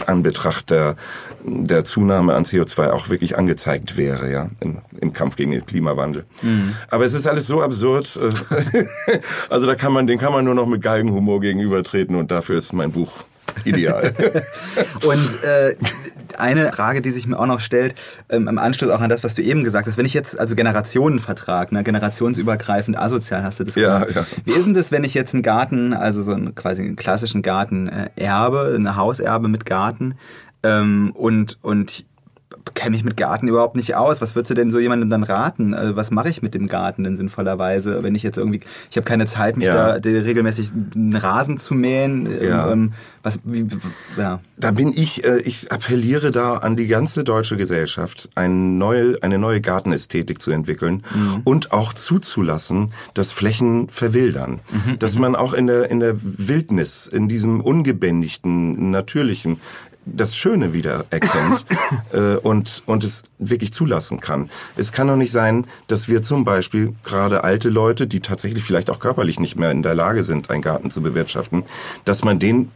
an 0.07 0.23
Betracht 0.23 0.71
der, 0.71 0.97
der 1.45 1.85
Zunahme 1.85 2.35
an 2.35 2.45
CO2 2.45 2.91
auch 2.91 3.09
wirklich 3.09 3.39
angezeigt 3.39 3.97
wäre, 3.97 4.31
ja, 4.31 4.51
im, 4.61 4.79
im 5.01 5.13
Kampf 5.15 5.37
gegen 5.37 5.53
den 5.53 5.65
Klimawandel. 5.65 6.25
Mhm. 6.43 6.75
Aber 6.91 7.05
es 7.05 7.15
ist 7.15 7.27
alles 7.27 7.47
so 7.47 7.63
absurd. 7.63 8.19
also 9.49 9.67
da 9.67 9.75
kann 9.75 9.93
man, 9.93 10.07
den 10.07 10.19
kann 10.19 10.33
man 10.33 10.34
nur 10.43 10.55
noch 10.55 10.67
mit 10.67 10.83
Galgenhumor 10.83 11.41
gegenübertreten 11.41 12.17
und 12.17 12.31
dafür 12.31 12.59
ist 12.59 12.73
mein 12.73 12.93
Buch 12.93 13.13
ideal. 13.65 14.13
und 15.07 15.43
äh, 15.45 15.77
eine 16.39 16.73
Frage, 16.73 17.03
die 17.03 17.11
sich 17.11 17.27
mir 17.27 17.39
auch 17.39 17.47
noch 17.47 17.61
stellt, 17.61 17.95
ähm, 18.29 18.49
im 18.49 18.59
Anschluss 18.59 18.91
auch 18.91 19.01
an 19.01 19.11
das, 19.11 19.23
was 19.23 19.35
du 19.35 19.43
eben 19.43 19.65
gesagt 19.65 19.87
hast, 19.87 19.97
wenn 19.97 20.07
ich 20.07 20.15
jetzt, 20.15 20.39
also 20.39 20.55
Generationenvertrag, 20.55 21.73
ne, 21.73 21.85
generationsübergreifend 21.85 22.99
asozial 22.99 23.45
hast 23.45 23.61
du 23.61 23.65
das 23.65 23.75
ja, 23.77 24.07
ja. 24.09 24.27
Wie 24.45 24.53
ist 24.53 24.67
denn 24.67 24.75
das, 24.75 24.93
wenn 24.93 25.05
ich 25.05 25.15
jetzt 25.15 25.35
einen 25.35 25.43
Garten, 25.43 25.93
also 25.93 26.23
so 26.23 26.33
einen 26.33 26.55
quasi 26.55 26.83
einen 26.83 26.97
klassischen 26.97 27.43
Garten 27.43 27.89
äh, 27.89 28.11
erbe, 28.17 28.73
eine 28.75 28.97
Hauserbe 28.97 29.49
mit 29.49 29.67
Garten 29.67 30.17
ähm, 30.63 31.13
und, 31.15 31.59
und 31.63 32.05
kenne 32.75 32.91
mich 32.91 33.05
mit 33.05 33.17
Garten 33.17 33.49
überhaupt 33.49 33.77
nicht 33.77 33.95
aus. 33.95 34.21
Was 34.21 34.35
würdest 34.35 34.51
du 34.51 34.55
denn 34.55 34.71
so 34.71 34.79
jemandem 34.79 35.11
dann 35.11 35.23
raten? 35.23 35.75
Also 35.75 35.97
was 35.97 36.11
mache 36.11 36.29
ich 36.29 36.43
mit 36.43 36.55
dem 36.55 36.69
Garten 36.69 37.05
denn 37.05 37.17
sinnvollerweise, 37.17 38.03
wenn 38.03 38.15
ich 38.15 38.23
jetzt 38.23 38.39
irgendwie, 38.39 38.61
ich 38.91 38.97
habe 38.97 39.05
keine 39.05 39.27
Zeit, 39.27 39.57
mich 39.57 39.67
ja. 39.67 39.99
da 39.99 40.09
regelmäßig 40.09 40.71
einen 40.95 41.17
Rasen 41.17 41.59
zu 41.59 41.75
mähen. 41.75 42.29
Ja. 42.43 42.71
Ähm, 42.73 42.93
was, 43.23 43.41
wie, 43.45 43.67
ja. 44.17 44.41
Da 44.57 44.71
bin 44.71 44.93
ich, 44.95 45.25
äh, 45.25 45.41
ich 45.41 45.73
appelliere 45.73 46.31
da 46.31 46.59
an 46.59 46.77
die 46.77 46.87
ganze 46.87 47.25
deutsche 47.25 47.57
Gesellschaft, 47.57 48.29
eine 48.35 48.55
neue, 48.55 49.23
eine 49.23 49.39
neue 49.39 49.61
Gartenästhetik 49.61 50.41
zu 50.41 50.51
entwickeln 50.51 51.05
mhm. 51.15 51.41
und 51.45 51.73
auch 51.73 51.95
zuzulassen, 51.95 52.93
dass 53.15 53.33
Flächen 53.33 53.89
verwildern. 53.89 54.61
Mhm. 54.71 54.99
Dass 54.99 55.19
man 55.19 55.37
auch 55.37 55.55
in 55.55 55.67
der, 55.67 55.91
in 55.91 56.01
der 56.01 56.17
Wildnis, 56.21 57.07
in 57.07 57.29
diesem 57.29 57.61
ungebändigten, 57.61 58.91
natürlichen, 58.91 59.61
das 60.07 60.37
Schöne 60.37 60.73
wieder 60.73 61.05
erkennt 61.11 61.67
äh, 62.13 62.37
und, 62.37 62.83
und 62.87 63.05
es 63.05 63.25
wirklich 63.39 63.73
zulassen 63.73 64.21
kann. 64.21 64.51
Es 64.77 64.93
kann 64.93 65.09
doch 65.09 65.17
nicht 65.17 65.33
sein, 65.33 65.67
dass 65.87 66.09
wir 66.09 66.23
zum 66.23 66.45
Beispiel 66.45 66.95
gerade 67.05 67.45
alte 67.45 67.69
Leute, 67.69 68.07
die 68.07 68.21
tatsächlich 68.21 68.65
vielleicht 68.65 68.91
auch 68.91 68.99
körperlich 68.99 69.41
nicht 69.41 69.57
mehr 69.57 69.71
in 69.71 69.83
der 69.83 69.95
Lage 69.95 70.25
sind, 70.25 70.51
einen 70.51 70.63
Garten 70.63 70.91
zu 70.91 71.03
bewirtschaften, 71.03 71.65
dass 72.05 72.25
man 72.25 72.39
den 72.39 72.71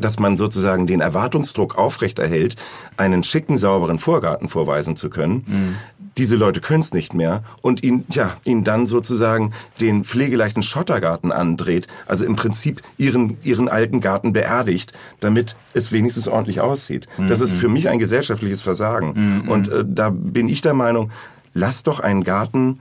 dass 0.00 0.18
man 0.18 0.38
sozusagen 0.38 0.86
den 0.86 1.02
Erwartungsdruck 1.02 1.76
aufrechterhält, 1.76 2.56
einen 2.96 3.22
schicken, 3.22 3.58
sauberen 3.58 3.98
Vorgarten 3.98 4.48
vorweisen 4.48 4.96
zu 4.96 5.10
können. 5.10 5.44
Mhm. 5.46 5.76
Diese 6.20 6.36
Leute 6.36 6.60
können 6.60 6.80
es 6.80 6.92
nicht 6.92 7.14
mehr 7.14 7.42
und 7.62 7.82
ihn, 7.82 8.04
ja, 8.10 8.36
ihn 8.44 8.62
dann 8.62 8.84
sozusagen 8.84 9.54
den 9.80 10.04
pflegeleichten 10.04 10.62
Schottergarten 10.62 11.32
andreht, 11.32 11.86
also 12.06 12.26
im 12.26 12.36
Prinzip 12.36 12.82
ihren, 12.98 13.38
ihren 13.42 13.70
alten 13.70 14.02
Garten 14.02 14.34
beerdigt, 14.34 14.92
damit 15.20 15.56
es 15.72 15.92
wenigstens 15.92 16.28
ordentlich 16.28 16.60
aussieht. 16.60 17.08
Mhm. 17.16 17.28
Das 17.28 17.40
ist 17.40 17.54
mhm. 17.54 17.56
für 17.56 17.68
mich 17.68 17.88
ein 17.88 17.98
gesellschaftliches 17.98 18.60
Versagen. 18.60 19.42
Mhm. 19.44 19.48
Und 19.48 19.68
äh, 19.68 19.82
da 19.88 20.10
bin 20.10 20.50
ich 20.50 20.60
der 20.60 20.74
Meinung, 20.74 21.10
lass 21.54 21.84
doch 21.84 22.00
einen 22.00 22.22
Garten 22.22 22.80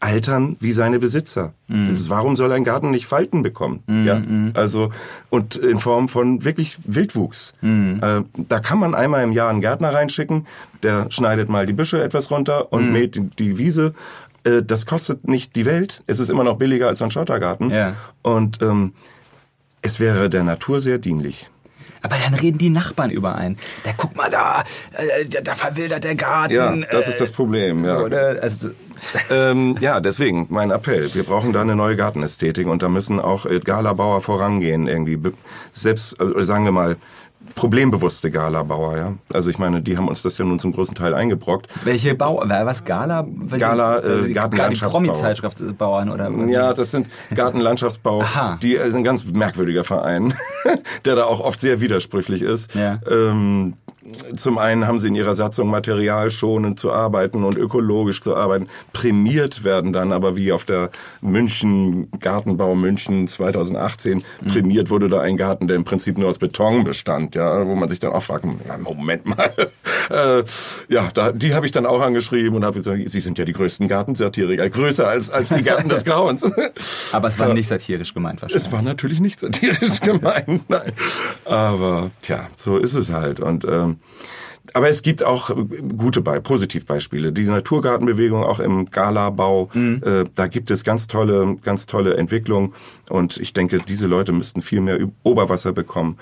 altern 0.00 0.56
wie 0.60 0.72
seine 0.72 0.98
Besitzer. 0.98 1.52
Mhm. 1.68 1.96
Warum 2.08 2.34
soll 2.34 2.50
ein 2.52 2.64
Garten 2.64 2.90
nicht 2.90 3.06
Falten 3.06 3.42
bekommen? 3.42 3.82
Mhm. 3.86 4.04
Ja, 4.04 4.18
mhm. 4.18 4.52
also 4.54 4.90
und 5.28 5.56
in 5.56 5.78
Form 5.78 6.08
von 6.08 6.44
wirklich 6.44 6.78
Wildwuchs. 6.84 7.52
Mhm. 7.60 8.00
Äh, 8.02 8.22
da 8.48 8.60
kann 8.60 8.78
man 8.78 8.94
einmal 8.94 9.22
im 9.22 9.32
Jahr 9.32 9.50
einen 9.50 9.60
Gärtner 9.60 9.92
reinschicken, 9.92 10.46
der 10.82 11.10
schneidet 11.10 11.48
mal 11.48 11.66
die 11.66 11.74
Büsche 11.74 12.02
etwas 12.02 12.30
runter 12.30 12.72
und 12.72 12.86
mhm. 12.86 12.92
mäht 12.92 13.14
die, 13.14 13.28
die 13.38 13.58
Wiese. 13.58 13.94
Äh, 14.44 14.62
das 14.62 14.86
kostet 14.86 15.28
nicht 15.28 15.54
die 15.54 15.66
Welt. 15.66 16.02
Es 16.06 16.18
ist 16.18 16.30
immer 16.30 16.44
noch 16.44 16.56
billiger 16.56 16.88
als 16.88 17.02
ein 17.02 17.10
Schottergarten. 17.10 17.70
Ja. 17.70 17.94
Und 18.22 18.62
ähm, 18.62 18.94
es 19.82 20.00
wäre 20.00 20.30
der 20.30 20.44
Natur 20.44 20.80
sehr 20.80 20.98
dienlich. 20.98 21.50
Aber 22.02 22.16
dann 22.16 22.34
reden 22.34 22.56
die 22.56 22.70
Nachbarn 22.70 23.10
überein. 23.10 23.58
Da 23.84 23.90
guck 23.94 24.16
mal 24.16 24.30
da, 24.30 24.64
äh, 24.92 25.26
da 25.26 25.54
verwildert 25.54 26.04
der 26.04 26.14
Garten. 26.14 26.54
Ja, 26.54 26.74
das 26.90 27.08
ist 27.08 27.20
das 27.20 27.30
Problem. 27.30 27.84
Ja. 27.84 28.00
So, 28.00 28.08
ne? 28.08 28.38
also, 28.40 28.70
ähm, 29.30 29.76
ja, 29.80 30.00
deswegen 30.00 30.46
mein 30.50 30.70
Appell. 30.70 31.14
Wir 31.14 31.22
brauchen 31.22 31.52
da 31.52 31.60
eine 31.60 31.76
neue 31.76 31.96
Gartenästhetik 31.96 32.66
und 32.66 32.82
da 32.82 32.88
müssen 32.88 33.20
auch 33.20 33.46
Galabauer 33.64 34.20
vorangehen 34.20 34.86
irgendwie. 34.86 35.18
Selbst, 35.72 36.20
also 36.20 36.40
sagen 36.42 36.64
wir 36.64 36.72
mal, 36.72 36.96
problembewusste 37.54 38.30
Gala-Bauer, 38.30 38.96
ja. 38.96 39.14
Also 39.32 39.50
ich 39.50 39.58
meine, 39.58 39.82
die 39.82 39.96
haben 39.96 40.08
uns 40.08 40.22
das 40.22 40.38
ja 40.38 40.44
nun 40.44 40.58
zum 40.58 40.72
großen 40.72 40.94
Teil 40.94 41.14
eingebrockt. 41.14 41.68
Welche 41.84 42.14
Bauer? 42.14 42.48
Was 42.48 42.84
Gala? 42.84 43.26
Welche, 43.28 43.64
Gala, 43.64 43.98
äh, 43.98 44.32
Gartenlandschaftsbauer. 44.32 45.02
Promi-Zeitschriftsbauern 45.02 46.10
oder? 46.10 46.30
Ja, 46.48 46.72
das 46.74 46.90
sind 46.90 47.08
Gartenlandschaftsbau. 47.34 48.22
Aha. 48.22 48.58
Die 48.62 48.74
ist 48.74 48.94
ein 48.94 49.04
ganz 49.04 49.24
merkwürdiger 49.24 49.84
Verein, 49.84 50.34
der 51.04 51.16
da 51.16 51.24
auch 51.24 51.40
oft 51.40 51.60
sehr 51.60 51.80
widersprüchlich 51.80 52.42
ist. 52.42 52.74
Ja. 52.74 52.98
Ähm, 53.10 53.74
zum 54.36 54.58
einen 54.58 54.86
haben 54.86 54.98
sie 54.98 55.08
in 55.08 55.14
ihrer 55.14 55.34
Satzung 55.34 55.68
materialschonend 55.68 56.78
zu 56.78 56.92
arbeiten 56.92 57.44
und 57.44 57.56
ökologisch 57.56 58.22
zu 58.22 58.34
arbeiten. 58.34 58.68
Prämiert 58.92 59.64
werden 59.64 59.92
dann 59.92 60.12
aber 60.12 60.36
wie 60.36 60.52
auf 60.52 60.64
der 60.64 60.90
München, 61.20 62.10
Gartenbau 62.18 62.74
München 62.74 63.26
2018, 63.28 64.18
mhm. 64.18 64.48
prämiert 64.48 64.90
wurde 64.90 65.08
da 65.08 65.20
ein 65.20 65.36
Garten, 65.36 65.68
der 65.68 65.76
im 65.76 65.84
Prinzip 65.84 66.18
nur 66.18 66.28
aus 66.28 66.38
Beton 66.38 66.84
bestand, 66.84 67.34
ja, 67.34 67.66
wo 67.66 67.74
man 67.74 67.88
sich 67.88 67.98
dann 67.98 68.12
auch 68.12 68.22
fragt, 68.22 68.44
Moment 68.82 69.26
mal, 69.26 69.52
äh, 70.10 70.44
ja, 70.88 71.08
da, 71.14 71.32
die 71.32 71.54
habe 71.54 71.66
ich 71.66 71.72
dann 71.72 71.86
auch 71.86 72.00
angeschrieben 72.00 72.56
und 72.56 72.64
habe 72.64 72.76
gesagt, 72.76 72.98
sie 73.08 73.20
sind 73.20 73.38
ja 73.38 73.44
die 73.44 73.52
größten 73.52 73.88
Gartensatiriker, 73.88 74.68
größer 74.68 75.08
als, 75.08 75.30
als 75.30 75.50
die 75.50 75.62
Gärten 75.62 75.88
des 75.88 76.04
Grauens. 76.04 76.42
aber 77.12 77.28
es 77.28 77.38
war 77.38 77.52
nicht 77.54 77.68
satirisch 77.68 78.14
gemeint 78.14 78.42
wahrscheinlich. 78.42 78.66
Es 78.66 78.72
war 78.72 78.82
natürlich 78.82 79.20
nicht 79.20 79.40
satirisch 79.40 80.00
gemeint, 80.00 80.68
nein. 80.68 80.92
Aber, 81.44 82.10
tja, 82.22 82.48
so 82.56 82.76
ist 82.76 82.94
es 82.94 83.12
halt 83.12 83.40
und 83.40 83.64
ähm, 83.64 83.99
aber 84.74 84.88
es 84.88 85.02
gibt 85.02 85.22
auch 85.22 85.50
gute, 85.96 86.22
Positivbeispiele. 86.22 87.32
Die 87.32 87.44
Naturgartenbewegung 87.44 88.44
auch 88.44 88.60
im 88.60 88.90
Galabau, 88.90 89.70
mhm. 89.72 90.02
äh, 90.04 90.24
da 90.34 90.46
gibt 90.46 90.70
es 90.70 90.84
ganz 90.84 91.06
tolle, 91.06 91.56
ganz 91.62 91.86
tolle 91.86 92.16
Entwicklungen. 92.16 92.74
Und 93.08 93.36
ich 93.38 93.52
denke, 93.52 93.78
diese 93.78 94.06
Leute 94.06 94.32
müssten 94.32 94.62
viel 94.62 94.80
mehr 94.80 94.98
Oberwasser 95.22 95.72
bekommen 95.72 96.18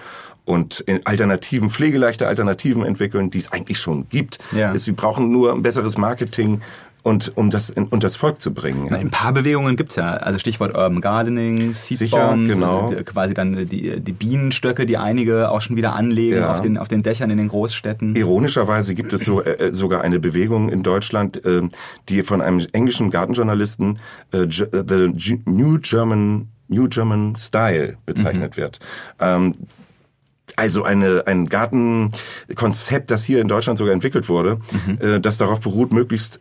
und 0.48 0.80
in 0.80 1.04
Alternativen, 1.04 1.68
pflegeleichte 1.68 2.26
Alternativen 2.26 2.82
entwickeln, 2.82 3.28
die 3.30 3.36
es 3.36 3.52
eigentlich 3.52 3.78
schon 3.78 4.08
gibt. 4.08 4.38
Ja. 4.52 4.76
Sie 4.78 4.92
brauchen 4.92 5.30
nur 5.30 5.52
ein 5.52 5.60
besseres 5.60 5.98
Marketing 5.98 6.62
und 7.02 7.32
um 7.36 7.50
das 7.50 7.70
in, 7.70 7.86
und 7.86 8.04
das 8.04 8.16
Volk 8.16 8.40
zu 8.40 8.52
bringen. 8.52 8.86
Ja. 8.90 8.96
Ein 8.96 9.10
paar 9.10 9.32
Bewegungen 9.32 9.76
gibt's 9.76 9.96
ja, 9.96 10.14
also 10.14 10.38
Stichwort 10.38 10.74
Urban 10.74 11.00
Gardening, 11.00 11.74
Seed 11.74 11.98
Sicher, 11.98 12.28
Bombs, 12.28 12.54
genau. 12.54 12.88
Also 12.88 13.04
quasi 13.04 13.34
dann 13.34 13.66
die, 13.66 14.00
die 14.00 14.12
Bienenstöcke, 14.12 14.86
die 14.86 14.96
einige 14.96 15.50
auch 15.50 15.60
schon 15.60 15.76
wieder 15.76 15.94
anlegen 15.94 16.38
ja. 16.38 16.52
auf, 16.52 16.60
den, 16.60 16.76
auf 16.78 16.88
den 16.88 17.02
Dächern 17.02 17.30
in 17.30 17.38
den 17.38 17.48
Großstädten. 17.48 18.14
Ironischerweise 18.14 18.94
gibt 18.94 19.12
es 19.12 19.24
so, 19.24 19.42
äh, 19.42 19.72
sogar 19.72 20.02
eine 20.02 20.18
Bewegung 20.18 20.68
in 20.68 20.82
Deutschland, 20.82 21.44
äh, 21.44 21.62
die 22.08 22.22
von 22.22 22.40
einem 22.40 22.66
englischen 22.72 23.10
Gartenjournalisten 23.10 23.98
äh, 24.32 24.46
The 24.48 25.40
New 25.46 25.78
German 25.78 26.48
New 26.68 26.88
German 26.88 27.34
Style 27.36 27.96
bezeichnet 28.04 28.56
mhm. 28.56 28.60
wird. 28.60 28.80
Ähm, 29.18 29.54
also 30.58 30.82
eine, 30.82 31.26
ein 31.26 31.48
Gartenkonzept, 31.48 33.10
das 33.10 33.24
hier 33.24 33.40
in 33.40 33.46
Deutschland 33.48 33.78
sogar 33.78 33.94
entwickelt 33.94 34.28
wurde, 34.28 34.58
mhm. 34.86 34.98
äh, 35.00 35.20
das 35.20 35.38
darauf 35.38 35.60
beruht, 35.60 35.92
möglichst 35.92 36.40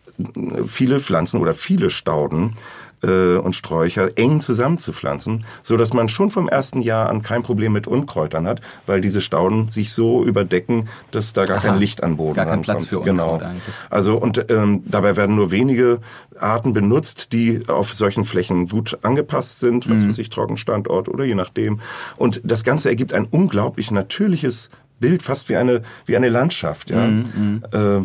viele 0.65 0.99
Pflanzen 0.99 1.39
oder 1.39 1.53
viele 1.53 1.91
Stauden 1.91 2.55
äh, 3.03 3.35
und 3.37 3.53
Sträucher 3.53 4.09
eng 4.17 4.41
zusammenzupflanzen, 4.41 5.45
so 5.61 5.77
dass 5.77 5.93
man 5.93 6.09
schon 6.09 6.31
vom 6.31 6.47
ersten 6.47 6.81
Jahr 6.81 7.09
an 7.09 7.21
kein 7.21 7.43
Problem 7.43 7.73
mit 7.73 7.87
Unkräutern 7.87 8.47
hat, 8.47 8.61
weil 8.85 9.01
diese 9.01 9.21
Stauden 9.21 9.69
sich 9.69 9.91
so 9.91 10.23
überdecken, 10.23 10.89
dass 11.11 11.33
da 11.33 11.45
gar 11.45 11.57
Aha, 11.57 11.67
kein 11.67 11.79
Licht 11.79 12.03
an 12.03 12.17
Boden 12.17 12.35
gar 12.35 12.45
kein 12.45 12.61
Platz 12.61 12.85
für 12.85 13.01
genau. 13.01 13.33
Unkraut 13.33 13.49
eigentlich. 13.49 13.73
Also 13.89 14.17
und 14.17 14.45
ähm, 14.49 14.83
dabei 14.85 15.15
werden 15.15 15.35
nur 15.35 15.51
wenige 15.51 15.99
Arten 16.39 16.73
benutzt, 16.73 17.33
die 17.33 17.63
auf 17.67 17.93
solchen 17.93 18.25
Flächen 18.25 18.67
gut 18.67 18.97
angepasst 19.03 19.59
sind, 19.59 19.89
was 19.89 20.01
mhm. 20.01 20.09
weiß 20.09 20.17
ich, 20.19 20.29
Trockenstandort 20.29 21.09
oder 21.09 21.23
je 21.23 21.35
nachdem. 21.35 21.79
Und 22.15 22.41
das 22.43 22.63
Ganze 22.63 22.89
ergibt 22.89 23.13
ein 23.13 23.25
unglaublich 23.25 23.91
natürliches 23.91 24.69
Bild, 24.99 25.21
fast 25.21 25.49
wie 25.49 25.55
eine 25.55 25.83
wie 26.05 26.15
eine 26.15 26.29
Landschaft. 26.29 26.89
Ja. 26.89 27.07
Mhm, 27.07 27.63
äh, 27.71 27.99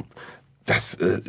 das 0.66 0.94
äh, 0.94 1.20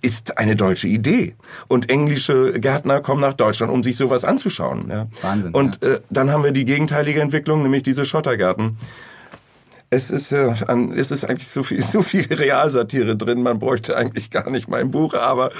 ist 0.00 0.38
eine 0.38 0.56
deutsche 0.56 0.88
Idee. 0.88 1.34
Und 1.68 1.90
englische 1.90 2.58
Gärtner 2.58 3.00
kommen 3.00 3.20
nach 3.20 3.34
Deutschland, 3.34 3.72
um 3.72 3.82
sich 3.82 3.96
sowas 3.96 4.24
anzuschauen. 4.24 4.88
Ja. 4.90 5.06
Wahnsinn. 5.22 5.54
Und 5.54 5.80
ja. 5.82 5.94
äh, 5.94 6.00
dann 6.10 6.30
haben 6.30 6.44
wir 6.44 6.52
die 6.52 6.64
gegenteilige 6.64 7.20
Entwicklung, 7.20 7.62
nämlich 7.62 7.82
diese 7.82 8.04
Schottergärten. 8.04 8.76
Es 9.90 10.10
ist, 10.10 10.32
äh, 10.32 10.52
an, 10.66 10.92
es 10.92 11.10
ist 11.10 11.24
eigentlich 11.24 11.48
so 11.48 11.62
viel, 11.62 11.82
so 11.82 12.02
viel 12.02 12.26
Realsatire 12.30 13.16
drin, 13.16 13.42
man 13.42 13.58
bräuchte 13.58 13.96
eigentlich 13.96 14.30
gar 14.30 14.50
nicht 14.50 14.68
mein 14.68 14.90
Buch, 14.90 15.14
aber 15.14 15.50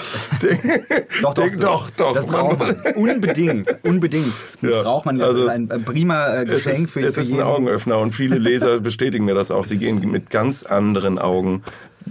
doch, 1.23 1.35
doch, 1.35 1.51
doch, 1.57 1.91
doch, 1.91 2.12
Das 2.12 2.27
braucht 2.27 2.59
man. 2.59 2.77
Unbedingt, 2.95 3.69
unbedingt. 3.83 4.33
Ja. 4.61 4.83
Braucht 4.83 5.07
man. 5.07 5.19
Das 5.19 5.29
also, 5.29 5.43
ist 5.43 5.49
ein 5.49 5.69
prima 5.85 6.41
äh, 6.41 6.45
Geschenk 6.45 6.87
ist, 6.87 6.91
für, 6.91 7.01
für 7.01 7.07
Es 7.07 7.17
ist 7.17 7.33
ein 7.33 7.41
Augenöffner 7.41 7.99
und 7.99 8.12
viele 8.12 8.38
Leser 8.38 8.81
bestätigen 8.81 9.25
mir 9.25 9.35
das 9.35 9.53
auch. 9.53 9.64
Sie 9.64 9.79
gehen 9.79 10.01
mit 10.11 10.31
ganz 10.31 10.64
anderen 10.64 11.19
Augen 11.19 11.62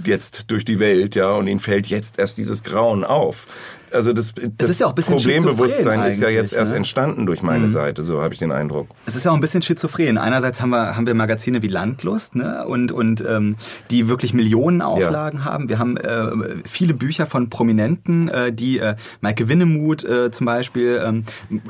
jetzt 0.05 0.51
durch 0.51 0.65
die 0.65 0.79
Welt, 0.79 1.15
ja, 1.15 1.31
und 1.31 1.47
ihnen 1.47 1.60
fällt 1.60 1.88
jetzt 1.88 2.19
erst 2.19 2.38
dieses 2.38 2.63
Grauen 2.63 3.03
auf 3.03 3.47
also 3.91 4.13
das, 4.13 4.34
das 4.58 4.80
ja 4.80 4.89
Problembewusstsein 4.89 6.04
ist 6.04 6.19
ja 6.19 6.30
jetzt 6.30 6.54
erst 6.54 6.71
ne? 6.71 6.78
entstanden 6.78 7.26
durch 7.26 7.41
meine 7.41 7.65
mhm. 7.65 7.71
Seite, 7.71 8.04
so 8.04 8.21
habe 8.21 8.34
ich 8.34 8.39
den 8.39 8.52
Eindruck. 8.52 8.88
Es 9.06 9.15
ist 9.15 9.26
ja 9.26 9.32
auch 9.32 9.36
ein 9.36 9.41
bisschen 9.41 9.62
schizophren. 9.62 10.17
Einerseits 10.17 10.62
haben 10.62 10.69
wir, 10.69 10.95
haben 10.95 11.08
wir 11.08 11.13
Magazine 11.13 11.62
wie 11.62 11.67
Landlust 11.67 12.36
ne? 12.36 12.65
und, 12.67 12.91
und 12.91 13.23
ähm, 13.28 13.56
die 13.91 14.08
wirklich 14.08 14.34
Millionen 14.34 14.82
Auflagen 14.82 15.39
ja. 15.39 15.45
haben. 15.45 15.69
Wir 15.69 15.80
haben 15.80 15.97
äh, 15.97 16.32
viele 16.65 16.93
Bücher 16.93 17.26
von 17.26 17.50
Prominenten, 17.50 18.30
äh, 18.30 18.52
die 18.52 18.80
äh, 18.80 18.95
Maike 19.21 19.50
Winnemuth 19.50 20.04
äh, 20.04 20.32
zum 20.32 20.45
Beispiel, 20.45 21.02
ähm, 21.06 21.23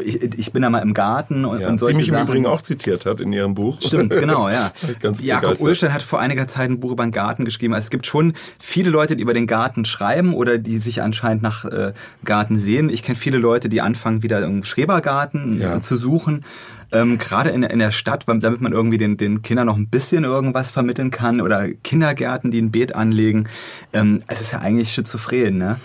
ich, 0.03 0.21
ich 0.21 0.51
bin 0.51 0.61
da 0.61 0.69
mal 0.69 0.79
im 0.79 0.93
Garten 0.93 1.45
und, 1.45 1.61
ja, 1.61 1.69
und 1.69 1.77
solche 1.77 1.93
Die 1.93 1.97
mich 1.97 2.07
Sachen. 2.07 2.19
im 2.19 2.27
Übrigen 2.27 2.45
auch 2.45 2.61
zitiert 2.61 3.05
hat 3.05 3.19
in 3.21 3.31
ihrem 3.33 3.55
Buch. 3.55 3.81
Stimmt, 3.81 4.11
genau, 4.11 4.49
ja. 4.49 4.71
Ganz 5.01 5.21
Jakob 5.21 5.59
Ullstein 5.59 5.93
hat 5.93 6.01
vor 6.01 6.19
einiger 6.19 6.47
Zeit 6.47 6.69
ein 6.69 6.79
Buch 6.79 6.91
über 6.91 7.03
den 7.03 7.11
Garten 7.11 7.45
geschrieben. 7.45 7.73
Also 7.73 7.85
es 7.85 7.89
gibt 7.89 8.05
schon 8.05 8.33
viele 8.59 8.89
Leute, 8.89 9.15
die 9.15 9.23
über 9.23 9.33
den 9.33 9.47
Garten 9.47 9.85
schreiben 9.85 10.33
oder 10.33 10.57
die 10.57 10.79
sich 10.79 11.01
anscheinend 11.01 11.43
nach 11.43 11.65
äh, 11.65 11.93
Garten 12.23 12.57
sehen. 12.57 12.89
Ich 12.89 13.03
kenne 13.03 13.17
viele 13.17 13.37
Leute, 13.37 13.69
die 13.69 13.81
anfangen, 13.81 14.23
wieder 14.23 14.37
einen 14.37 14.63
Schrebergarten 14.63 15.59
ja. 15.59 15.79
zu 15.81 15.95
suchen. 15.95 16.43
Ähm, 16.91 17.17
Gerade 17.17 17.49
in, 17.49 17.63
in 17.63 17.79
der 17.79 17.91
Stadt, 17.91 18.25
damit 18.27 18.61
man 18.61 18.71
irgendwie 18.71 18.97
den, 18.97 19.17
den 19.17 19.41
Kindern 19.41 19.67
noch 19.67 19.77
ein 19.77 19.89
bisschen 19.89 20.23
irgendwas 20.23 20.71
vermitteln 20.71 21.11
kann 21.11 21.41
oder 21.41 21.69
Kindergärten, 21.69 22.51
die 22.51 22.61
ein 22.61 22.71
Beet 22.71 22.95
anlegen. 22.95 23.47
Ähm, 23.93 24.23
es 24.27 24.41
ist 24.41 24.51
ja 24.51 24.59
eigentlich 24.59 24.93
schizophren, 24.93 25.57
ne? 25.57 25.79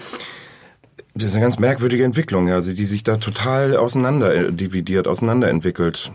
Das 1.14 1.24
ist 1.24 1.35
eine 1.35 1.42
ganz 1.42 1.58
merkwürdige 1.58 2.04
Entwicklung, 2.04 2.50
also 2.50 2.72
die 2.72 2.85
sich 2.87 3.02
da 3.02 3.18
total 3.18 3.76
auseinander 3.76 4.35
äh, 4.35 4.52
dividiert, 4.52 5.06
auseinanderentwickelt. 5.06 6.11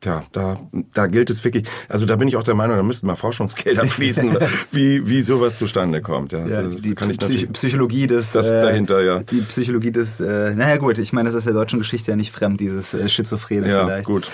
Tja, 0.00 0.22
da, 0.30 0.60
da 0.94 1.06
gilt 1.08 1.28
es 1.28 1.42
wirklich, 1.42 1.64
also 1.88 2.06
da 2.06 2.14
bin 2.14 2.28
ich 2.28 2.36
auch 2.36 2.44
der 2.44 2.54
Meinung, 2.54 2.76
da 2.76 2.84
müssten 2.84 3.08
mal 3.08 3.16
Forschungsgelder 3.16 3.84
fließen, 3.86 4.36
wie, 4.70 5.08
wie 5.08 5.22
sowas 5.22 5.58
zustande 5.58 6.02
kommt. 6.02 6.30
Ja, 6.30 6.46
ja 6.46 6.62
die 6.62 6.94
kann 6.94 7.16
Psych 7.16 7.52
Psychologie 7.52 8.06
des, 8.06 8.30
das 8.30 8.46
äh, 8.46 8.62
dahinter, 8.62 9.02
ja. 9.02 9.18
Die 9.24 9.40
Psychologie 9.40 9.90
des, 9.90 10.20
äh, 10.20 10.54
naja 10.54 10.76
gut, 10.76 10.98
ich 10.98 11.12
meine, 11.12 11.28
das 11.28 11.34
ist 11.34 11.48
der 11.48 11.54
deutschen 11.54 11.80
Geschichte 11.80 12.12
ja 12.12 12.16
nicht 12.16 12.30
fremd, 12.30 12.60
dieses 12.60 12.94
äh, 12.94 13.08
Schizophrene 13.08 13.68
ja, 13.68 13.86
vielleicht. 13.86 14.06
gut. 14.06 14.30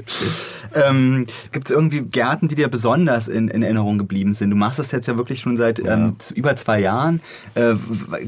ähm, 0.74 1.26
Gibt 1.52 1.66
es 1.66 1.70
irgendwie 1.70 2.00
Gärten, 2.00 2.48
die 2.48 2.56
dir 2.56 2.66
besonders 2.66 3.28
in, 3.28 3.46
in, 3.46 3.62
Erinnerung 3.62 3.96
geblieben 3.96 4.34
sind? 4.34 4.50
Du 4.50 4.56
machst 4.56 4.80
das 4.80 4.90
jetzt 4.90 5.06
ja 5.06 5.16
wirklich 5.16 5.38
schon 5.38 5.56
seit 5.56 5.78
ja. 5.78 5.94
ähm, 5.94 6.16
über 6.34 6.56
zwei 6.56 6.80
Jahren. 6.80 7.20
Äh, 7.54 7.74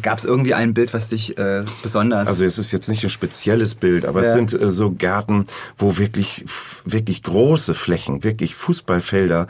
Gab 0.01 0.19
es 0.19 0.25
irgendwie 0.25 0.55
ein 0.55 0.75
Bild, 0.75 0.95
was 0.95 1.09
dich 1.09 1.37
äh, 1.39 1.65
besonders... 1.83 2.29
Also 2.29 2.45
es 2.45 2.57
ist 2.59 2.71
jetzt 2.71 2.89
nicht 2.89 3.03
ein 3.03 3.11
spezielles 3.11 3.75
Bild, 3.75 4.05
aber 4.05 4.23
ja. 4.23 4.29
es 4.29 4.35
sind 4.35 4.53
äh, 4.53 4.71
so 4.71 4.93
Gärten, 4.93 5.49
wo 5.77 5.99
wirklich 5.99 6.45
wirklich 6.85 7.23
große 7.23 7.75
Flächen, 7.75 8.25
wirklich 8.25 8.55
Fußballfelder 8.55 9.47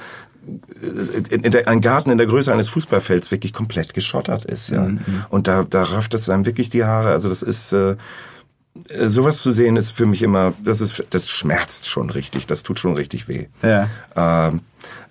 äh, 0.82 1.64
ein 1.66 1.80
Garten 1.80 2.10
in 2.10 2.18
der 2.18 2.26
Größe 2.26 2.52
eines 2.52 2.68
Fußballfelds 2.68 3.30
wirklich 3.30 3.52
komplett 3.52 3.94
geschottert 3.94 4.44
ist, 4.44 4.70
ja. 4.70 4.82
Mhm. 4.82 5.24
Und 5.28 5.46
da, 5.46 5.64
da 5.68 5.84
rafft 5.84 6.14
es 6.14 6.28
einem 6.28 6.46
wirklich 6.46 6.70
die 6.70 6.84
Haare. 6.84 7.10
Also 7.10 7.28
das 7.28 7.42
ist 7.42 7.72
äh, 7.72 7.96
sowas 9.06 9.42
zu 9.42 9.52
sehen 9.52 9.76
ist 9.76 9.90
für 9.90 10.06
mich 10.06 10.22
immer, 10.22 10.54
das 10.62 10.80
ist, 10.80 11.04
das 11.10 11.28
schmerzt 11.28 11.88
schon 11.88 12.10
richtig, 12.10 12.46
das 12.46 12.62
tut 12.62 12.80
schon 12.80 12.94
richtig 12.94 13.28
weh. 13.28 13.46
Ja. 13.62 13.88
Ähm, 14.16 14.60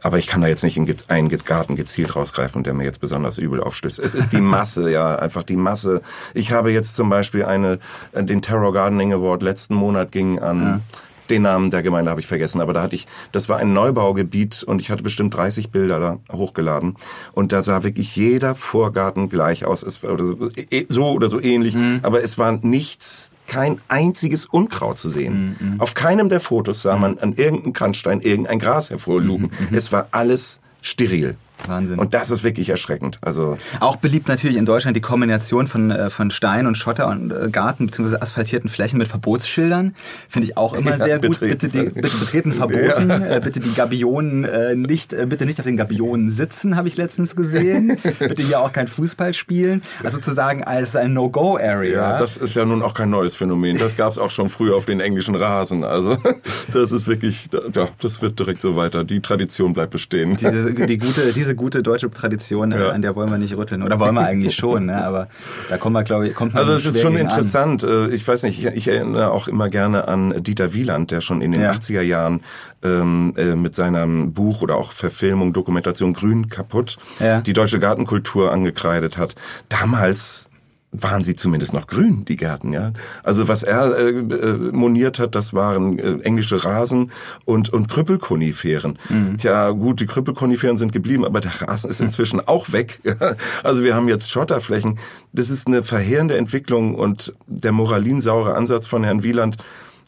aber 0.01 0.17
ich 0.17 0.27
kann 0.27 0.41
da 0.41 0.47
jetzt 0.47 0.63
nicht 0.63 0.77
in 0.77 0.93
einen 1.07 1.29
Garten 1.29 1.75
gezielt 1.75 2.15
rausgreifen, 2.15 2.63
der 2.63 2.73
mir 2.73 2.83
jetzt 2.83 2.99
besonders 2.99 3.37
übel 3.37 3.61
aufstößt. 3.61 3.99
Es 3.99 4.15
ist 4.15 4.33
die 4.33 4.41
Masse, 4.41 4.91
ja, 4.91 5.15
einfach 5.15 5.43
die 5.43 5.55
Masse. 5.55 6.01
Ich 6.33 6.51
habe 6.51 6.71
jetzt 6.71 6.95
zum 6.95 7.09
Beispiel 7.09 7.45
eine, 7.45 7.79
den 8.13 8.41
Terror 8.41 8.73
Gardening 8.73 9.13
Award 9.13 9.43
letzten 9.43 9.75
Monat 9.75 10.11
ging 10.11 10.39
an 10.39 10.61
ja 10.61 10.81
den 11.31 11.41
Namen 11.41 11.71
der 11.71 11.81
Gemeinde 11.81 12.11
habe 12.11 12.19
ich 12.19 12.27
vergessen, 12.27 12.61
aber 12.61 12.73
da 12.73 12.83
hatte 12.83 12.95
ich, 12.95 13.07
das 13.31 13.49
war 13.49 13.57
ein 13.57 13.73
Neubaugebiet 13.73 14.63
und 14.63 14.81
ich 14.81 14.91
hatte 14.91 15.01
bestimmt 15.01 15.33
30 15.33 15.71
Bilder 15.71 15.99
da 15.99 16.19
hochgeladen 16.35 16.97
und 17.31 17.51
da 17.51 17.63
sah 17.63 17.83
wirklich 17.83 18.15
jeder 18.15 18.53
Vorgarten 18.53 19.29
gleich 19.29 19.65
aus, 19.65 19.81
es 19.81 20.03
war 20.03 20.11
oder 20.13 20.25
so, 20.25 20.49
e, 20.55 20.85
so 20.89 21.11
oder 21.11 21.29
so 21.29 21.41
ähnlich, 21.41 21.75
mhm. 21.75 21.99
aber 22.03 22.23
es 22.23 22.37
war 22.37 22.51
nichts 22.51 23.31
kein 23.47 23.81
einziges 23.87 24.45
Unkraut 24.45 24.97
zu 24.97 25.09
sehen. 25.09 25.57
Mhm. 25.59 25.81
Auf 25.81 25.93
keinem 25.93 26.29
der 26.29 26.39
Fotos 26.39 26.83
sah 26.83 26.95
man 26.95 27.17
an 27.19 27.33
irgendeinem 27.35 27.73
Kannstein 27.73 28.21
irgendein 28.21 28.59
Gras 28.59 28.89
hervorlugen. 28.89 29.47
Mhm. 29.47 29.67
mhm. 29.71 29.77
Es 29.77 29.91
war 29.91 30.07
alles 30.11 30.61
steril. 30.81 31.35
Wahnsinn. 31.67 31.99
Und 31.99 32.13
das 32.13 32.31
ist 32.31 32.43
wirklich 32.43 32.69
erschreckend. 32.69 33.19
Also 33.21 33.57
auch 33.79 33.97
beliebt 33.97 34.27
natürlich 34.27 34.57
in 34.57 34.65
Deutschland 34.65 34.95
die 34.95 35.01
Kombination 35.01 35.67
von, 35.67 35.91
äh, 35.91 36.09
von 36.09 36.31
Stein 36.31 36.67
und 36.67 36.77
Schotter 36.77 37.07
und 37.07 37.31
äh, 37.31 37.49
Garten 37.49 37.87
bzw. 37.87 38.17
asphaltierten 38.17 38.69
Flächen 38.69 38.97
mit 38.97 39.07
Verbotsschildern. 39.07 39.95
Finde 40.29 40.47
ich 40.47 40.57
auch 40.57 40.73
immer 40.73 40.91
ja, 40.91 40.97
sehr 40.97 41.19
gut. 41.19 41.39
Bitte, 41.39 41.67
die, 41.67 41.89
bitte 41.89 42.17
betreten 42.17 42.53
verboten. 42.53 43.09
Ja. 43.09 43.37
Äh, 43.37 43.41
bitte 43.43 43.59
die 43.59 43.73
Gabionen 43.73 44.81
nicht, 44.81 45.15
bitte 45.29 45.45
nicht 45.45 45.59
auf 45.59 45.65
den 45.65 45.77
Gabionen 45.77 46.29
sitzen, 46.29 46.75
habe 46.75 46.87
ich 46.87 46.97
letztens 46.97 47.35
gesehen. 47.35 47.97
bitte 48.19 48.43
hier 48.43 48.59
auch 48.59 48.71
kein 48.71 48.87
Fußball 48.87 49.33
spielen. 49.33 49.81
Also 50.03 50.17
sozusagen 50.21 50.63
als 50.63 50.95
ein 50.95 51.13
No-Go-Area. 51.13 52.11
Ja, 52.11 52.19
das 52.19 52.37
ist 52.37 52.55
ja 52.55 52.63
nun 52.63 52.81
auch 52.81 52.93
kein 52.93 53.09
neues 53.09 53.35
Phänomen. 53.35 53.77
Das 53.77 53.97
gab 53.97 54.11
es 54.11 54.17
auch 54.17 54.31
schon 54.31 54.49
früher 54.49 54.75
auf 54.75 54.85
den 54.85 54.99
englischen 54.99 55.35
Rasen. 55.35 55.83
Also 55.83 56.17
das 56.73 56.91
ist 56.91 57.07
wirklich, 57.07 57.49
ja, 57.73 57.87
das 57.99 58.21
wird 58.21 58.39
direkt 58.39 58.61
so 58.61 58.75
weiter. 58.75 59.03
Die 59.03 59.19
Tradition 59.21 59.73
bleibt 59.73 59.91
bestehen. 59.91 60.37
Diese, 60.37 60.73
die 60.73 60.97
gute, 60.97 61.33
diese 61.33 61.50
gute 61.55 61.83
deutsche 61.83 62.09
Tradition, 62.11 62.71
äh, 62.71 62.79
ja. 62.79 62.89
an 62.89 63.01
der 63.01 63.15
wollen 63.15 63.29
wir 63.29 63.37
nicht 63.37 63.55
rütteln. 63.55 63.83
Oder 63.83 63.99
wollen 63.99 64.15
wir 64.15 64.25
eigentlich 64.25 64.55
schon, 64.55 64.87
ne? 64.87 65.03
aber 65.03 65.27
da 65.69 65.77
kommen 65.77 65.95
wir, 65.95 66.03
glaube 66.03 66.27
ich, 66.27 66.35
kommt 66.35 66.53
man 66.53 66.63
Also 66.63 66.73
es 66.73 66.85
ist 66.85 67.01
schon 67.01 67.15
interessant. 67.15 67.83
An. 67.83 68.09
Äh, 68.11 68.15
ich 68.15 68.27
weiß 68.27 68.43
nicht, 68.43 68.65
ich, 68.65 68.75
ich, 68.75 68.87
erinnere 68.87 69.31
auch 69.31 69.47
immer 69.47 69.69
gerne 69.69 70.07
an 70.07 70.43
Dieter 70.43 70.73
Wieland, 70.73 71.11
der 71.11 71.21
schon 71.21 71.41
in 71.41 71.51
den 71.51 71.61
ja. 71.61 71.71
80er 71.71 72.01
Jahren 72.01 72.41
ähm, 72.83 73.33
äh, 73.37 73.55
mit 73.55 73.75
seinem 73.75 74.33
Buch 74.33 74.61
oder 74.61 74.75
auch 74.75 74.91
Verfilmung, 74.91 75.53
Dokumentation 75.53 76.13
Grün 76.13 76.49
kaputt 76.49 76.97
ja. 77.19 77.41
die 77.41 77.53
deutsche 77.53 77.79
Gartenkultur 77.79 78.51
angekreidet 78.51 79.17
hat. 79.17 79.35
Damals 79.69 80.50
waren 80.91 81.23
sie 81.23 81.35
zumindest 81.35 81.73
noch 81.73 81.87
grün, 81.87 82.25
die 82.25 82.35
Gärten, 82.35 82.73
ja. 82.73 82.91
Also 83.23 83.47
was 83.47 83.63
er 83.63 83.97
äh, 83.97 84.09
äh, 84.09 84.71
moniert 84.71 85.19
hat, 85.19 85.35
das 85.35 85.53
waren 85.53 85.97
äh, 85.97 86.17
englische 86.23 86.63
Rasen 86.65 87.11
und, 87.45 87.69
und 87.69 87.87
Krüppelkoniferen. 87.87 88.99
Mhm. 89.09 89.37
Tja, 89.37 89.71
gut, 89.71 90.01
die 90.01 90.05
Krüppelkoniferen 90.05 90.75
sind 90.75 90.91
geblieben, 90.91 91.23
aber 91.23 91.39
der 91.39 91.61
Rasen 91.61 91.89
ist 91.89 92.01
inzwischen 92.01 92.45
auch 92.45 92.73
weg. 92.73 92.99
also 93.63 93.83
wir 93.83 93.95
haben 93.95 94.09
jetzt 94.09 94.29
Schotterflächen. 94.29 94.99
Das 95.31 95.49
ist 95.49 95.67
eine 95.67 95.83
verheerende 95.83 96.37
Entwicklung 96.37 96.95
und 96.95 97.33
der 97.47 97.71
moralinsaure 97.71 98.55
Ansatz 98.55 98.85
von 98.85 99.03
Herrn 99.03 99.23
Wieland 99.23 99.57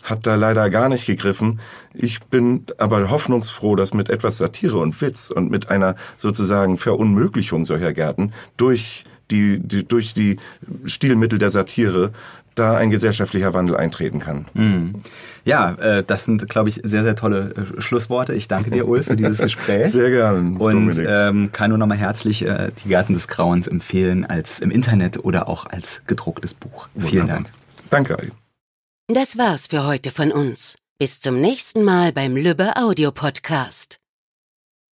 hat 0.03 0.27
da 0.27 0.35
leider 0.35 0.69
gar 0.69 0.89
nicht 0.89 1.05
gegriffen. 1.05 1.61
Ich 1.93 2.19
bin 2.25 2.65
aber 2.77 3.09
hoffnungsfroh, 3.09 3.77
dass 3.77 3.93
mit 3.93 4.09
etwas 4.09 4.37
Satire 4.37 4.77
und 4.77 4.99
Witz 5.01 5.29
und 5.29 5.49
mit 5.49 5.69
einer 5.69 5.95
sozusagen 6.17 6.77
Verunmöglichung 6.77 7.63
solcher 7.63 7.93
Gärten 7.93 8.33
durch 8.57 9.05
die, 9.31 9.59
die 9.59 9.83
durch 9.85 10.13
die 10.13 10.37
Stilmittel 10.85 11.39
der 11.39 11.49
Satire 11.49 12.11
da 12.55 12.75
ein 12.77 12.91
gesellschaftlicher 12.91 13.53
Wandel 13.53 13.77
eintreten 13.77 14.19
kann. 14.19 14.45
Mhm. 14.53 14.93
Ja, 15.45 15.73
äh, 15.73 16.03
das 16.05 16.25
sind, 16.25 16.47
glaube 16.49 16.69
ich, 16.69 16.81
sehr, 16.83 17.03
sehr 17.03 17.15
tolle 17.15 17.53
äh, 17.77 17.81
Schlussworte. 17.81 18.33
Ich 18.33 18.47
danke 18.47 18.69
dir, 18.69 18.87
Ulf, 18.87 19.07
für 19.07 19.15
dieses 19.15 19.37
Gespräch. 19.39 19.91
Sehr 19.91 20.09
gerne. 20.09 20.59
Und 20.59 21.01
ähm, 21.05 21.51
kann 21.51 21.69
nur 21.69 21.77
nochmal 21.77 21.97
herzlich 21.97 22.45
äh, 22.45 22.71
die 22.83 22.89
Gärten 22.89 23.13
des 23.13 23.27
Grauens 23.27 23.67
empfehlen, 23.67 24.25
als 24.25 24.59
im 24.59 24.71
Internet 24.71 25.23
oder 25.23 25.47
auch 25.47 25.65
als 25.65 26.01
gedrucktes 26.07 26.53
Buch. 26.53 26.87
Wunderbar. 26.93 27.09
Vielen 27.09 27.27
Dank. 27.27 27.49
Danke, 27.89 28.17
Ali. 28.17 28.31
Das 29.07 29.37
war's 29.37 29.67
für 29.67 29.85
heute 29.85 30.11
von 30.11 30.31
uns. 30.31 30.77
Bis 30.99 31.19
zum 31.19 31.41
nächsten 31.41 31.83
Mal 31.83 32.11
beim 32.13 32.35
Lübbe 32.35 32.77
Audio 32.77 33.11
Podcast. 33.11 34.02